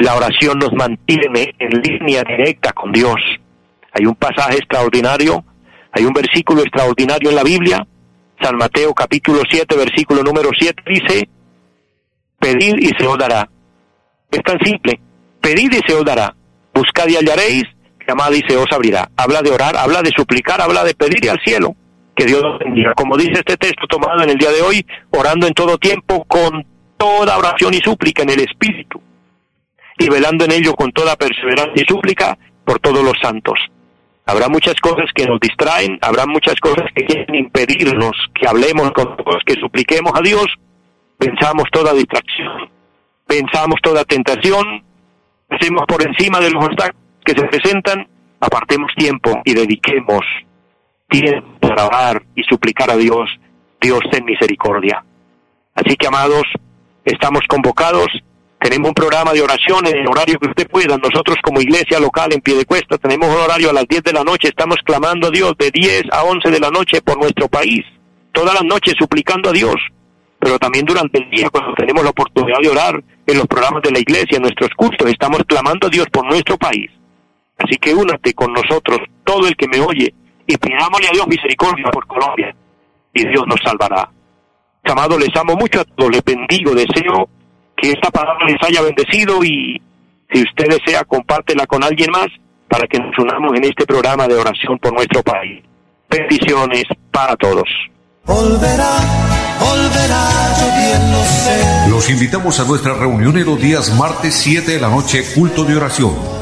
La 0.00 0.16
oración 0.16 0.58
nos 0.58 0.72
mantiene 0.72 1.54
en 1.58 1.80
línea 1.80 2.22
directa 2.24 2.72
con 2.72 2.90
Dios. 2.90 3.16
Hay 3.92 4.06
un 4.06 4.14
pasaje 4.14 4.56
extraordinario, 4.56 5.44
hay 5.92 6.04
un 6.04 6.12
versículo 6.12 6.62
extraordinario 6.62 7.30
en 7.30 7.36
la 7.36 7.44
Biblia 7.44 7.86
San 8.40 8.56
Mateo 8.56 8.94
capítulo 8.94 9.42
7, 9.48 9.76
versículo 9.76 10.22
número 10.22 10.48
7 10.58 10.82
dice, 10.86 11.28
pedid 12.38 12.76
y 12.78 12.88
se 12.98 13.06
os 13.06 13.18
dará. 13.18 13.48
Es 14.30 14.42
tan 14.42 14.58
simple, 14.60 14.98
pedid 15.40 15.70
y 15.72 15.80
se 15.86 15.94
os 15.94 16.04
dará. 16.04 16.34
Buscad 16.72 17.06
y 17.08 17.16
hallaréis, 17.16 17.64
llamad 18.08 18.32
y 18.32 18.40
se 18.48 18.56
os 18.56 18.72
abrirá. 18.72 19.10
Habla 19.16 19.42
de 19.42 19.50
orar, 19.50 19.76
habla 19.76 20.00
de 20.00 20.10
suplicar, 20.16 20.60
habla 20.62 20.84
de 20.84 20.94
pedir 20.94 21.28
al 21.28 21.40
cielo. 21.44 21.74
Que 22.16 22.24
Dios 22.24 22.42
nos 22.42 22.58
bendiga. 22.58 22.94
Como 22.94 23.16
dice 23.16 23.32
este 23.34 23.56
texto 23.58 23.86
tomado 23.86 24.22
en 24.22 24.30
el 24.30 24.38
día 24.38 24.50
de 24.50 24.62
hoy, 24.62 24.86
orando 25.10 25.46
en 25.46 25.52
todo 25.52 25.76
tiempo 25.76 26.24
con 26.24 26.64
toda 26.96 27.36
oración 27.36 27.74
y 27.74 27.78
súplica 27.78 28.22
en 28.22 28.30
el 28.30 28.40
Espíritu. 28.40 29.02
Y 30.00 30.08
velando 30.08 30.46
en 30.46 30.52
ello 30.52 30.74
con 30.74 30.90
toda 30.92 31.14
perseverancia 31.14 31.74
y 31.76 31.84
súplica 31.86 32.36
por 32.64 32.80
todos 32.80 33.04
los 33.04 33.14
santos. 33.22 33.60
Habrá 34.24 34.48
muchas 34.48 34.74
cosas 34.80 35.06
que 35.14 35.26
nos 35.26 35.38
distraen, 35.40 35.98
habrá 36.00 36.24
muchas 36.24 36.54
cosas 36.60 36.86
que 36.94 37.04
quieren 37.04 37.34
impedirnos 37.34 38.12
que 38.34 38.48
hablemos 38.48 38.90
con 38.92 39.16
Dios, 39.16 39.42
que 39.44 39.54
supliquemos 39.60 40.12
a 40.14 40.22
Dios. 40.22 40.46
Pensamos 41.18 41.64
toda 41.70 41.92
distracción, 41.92 42.70
pensamos 43.26 43.76
toda 43.82 44.04
tentación, 44.04 44.82
hacemos 45.50 45.84
por 45.86 46.02
encima 46.02 46.40
de 46.40 46.50
los 46.50 46.64
obstáculos 46.64 47.02
que 47.24 47.32
se 47.32 47.44
presentan, 47.44 48.08
apartemos 48.40 48.90
tiempo 48.96 49.42
y 49.44 49.52
dediquemos 49.52 50.24
tiempo 51.10 51.46
para 51.60 51.86
orar 51.86 52.22
y 52.34 52.42
suplicar 52.44 52.90
a 52.90 52.96
Dios, 52.96 53.28
Dios 53.82 54.00
ten 54.10 54.24
misericordia. 54.24 55.04
Así 55.74 55.94
que 55.96 56.06
amados, 56.06 56.44
estamos 57.04 57.42
convocados 57.48 58.08
tenemos 58.60 58.88
un 58.88 58.94
programa 58.94 59.32
de 59.32 59.40
oración 59.40 59.86
en 59.86 59.96
el 59.96 60.06
horario 60.06 60.38
que 60.38 60.48
usted 60.48 60.68
pueda. 60.68 60.98
Nosotros 60.98 61.38
como 61.42 61.62
iglesia 61.62 61.98
local 61.98 62.30
en 62.32 62.42
Piedecuesta 62.42 62.98
tenemos 62.98 63.28
un 63.28 63.40
horario 63.40 63.70
a 63.70 63.72
las 63.72 63.88
10 63.88 64.02
de 64.02 64.12
la 64.12 64.22
noche. 64.22 64.48
Estamos 64.48 64.76
clamando 64.84 65.28
a 65.28 65.30
Dios 65.30 65.54
de 65.58 65.70
10 65.70 66.04
a 66.12 66.24
11 66.24 66.50
de 66.50 66.60
la 66.60 66.70
noche 66.70 67.00
por 67.00 67.18
nuestro 67.18 67.48
país. 67.48 67.80
Todas 68.32 68.54
las 68.54 68.64
noches 68.64 68.94
suplicando 68.98 69.48
a 69.48 69.52
Dios. 69.52 69.76
Pero 70.38 70.58
también 70.58 70.84
durante 70.84 71.18
el 71.18 71.30
día 71.30 71.48
cuando 71.48 71.72
tenemos 71.74 72.04
la 72.04 72.10
oportunidad 72.10 72.58
de 72.62 72.68
orar 72.68 73.02
en 73.26 73.38
los 73.38 73.46
programas 73.46 73.82
de 73.82 73.92
la 73.92 73.98
iglesia, 73.98 74.36
en 74.36 74.42
nuestros 74.42 74.70
cultos, 74.76 75.08
estamos 75.08 75.40
clamando 75.46 75.86
a 75.86 75.90
Dios 75.90 76.06
por 76.12 76.26
nuestro 76.26 76.58
país. 76.58 76.90
Así 77.58 77.76
que 77.78 77.94
únate 77.94 78.34
con 78.34 78.52
nosotros, 78.52 79.00
todo 79.24 79.46
el 79.48 79.56
que 79.56 79.68
me 79.68 79.80
oye, 79.80 80.14
y 80.46 80.56
pidámosle 80.56 81.08
a 81.08 81.12
Dios 81.12 81.28
misericordia 81.28 81.90
por 81.90 82.06
Colombia. 82.06 82.54
Y 83.14 83.26
Dios 83.26 83.44
nos 83.46 83.60
salvará. 83.62 84.10
Amado, 84.84 85.18
les 85.18 85.34
amo 85.36 85.54
mucho 85.56 85.80
a 85.80 85.84
todos, 85.84 86.10
les 86.10 86.24
bendigo, 86.24 86.74
deseo 86.74 87.28
que 87.80 87.90
esta 87.90 88.10
palabra 88.10 88.46
les 88.46 88.56
haya 88.62 88.82
bendecido 88.82 89.42
y 89.44 89.80
si 90.32 90.42
usted 90.42 90.66
desea, 90.68 91.04
compártela 91.04 91.66
con 91.66 91.82
alguien 91.82 92.10
más 92.10 92.28
para 92.68 92.86
que 92.86 92.98
nos 92.98 93.16
unamos 93.18 93.56
en 93.56 93.64
este 93.64 93.84
programa 93.84 94.28
de 94.28 94.34
oración 94.34 94.78
por 94.78 94.92
nuestro 94.92 95.22
país. 95.22 95.62
Bendiciones 96.08 96.84
para 97.10 97.36
todos. 97.36 97.68
Los 101.88 102.10
invitamos 102.10 102.60
a 102.60 102.64
nuestra 102.64 102.94
reunión 102.94 103.36
en 103.36 103.46
los 103.46 103.60
días 103.60 103.96
martes 103.98 104.34
7 104.34 104.72
de 104.72 104.80
la 104.80 104.88
noche, 104.88 105.24
culto 105.34 105.64
de 105.64 105.76
oración 105.76 106.39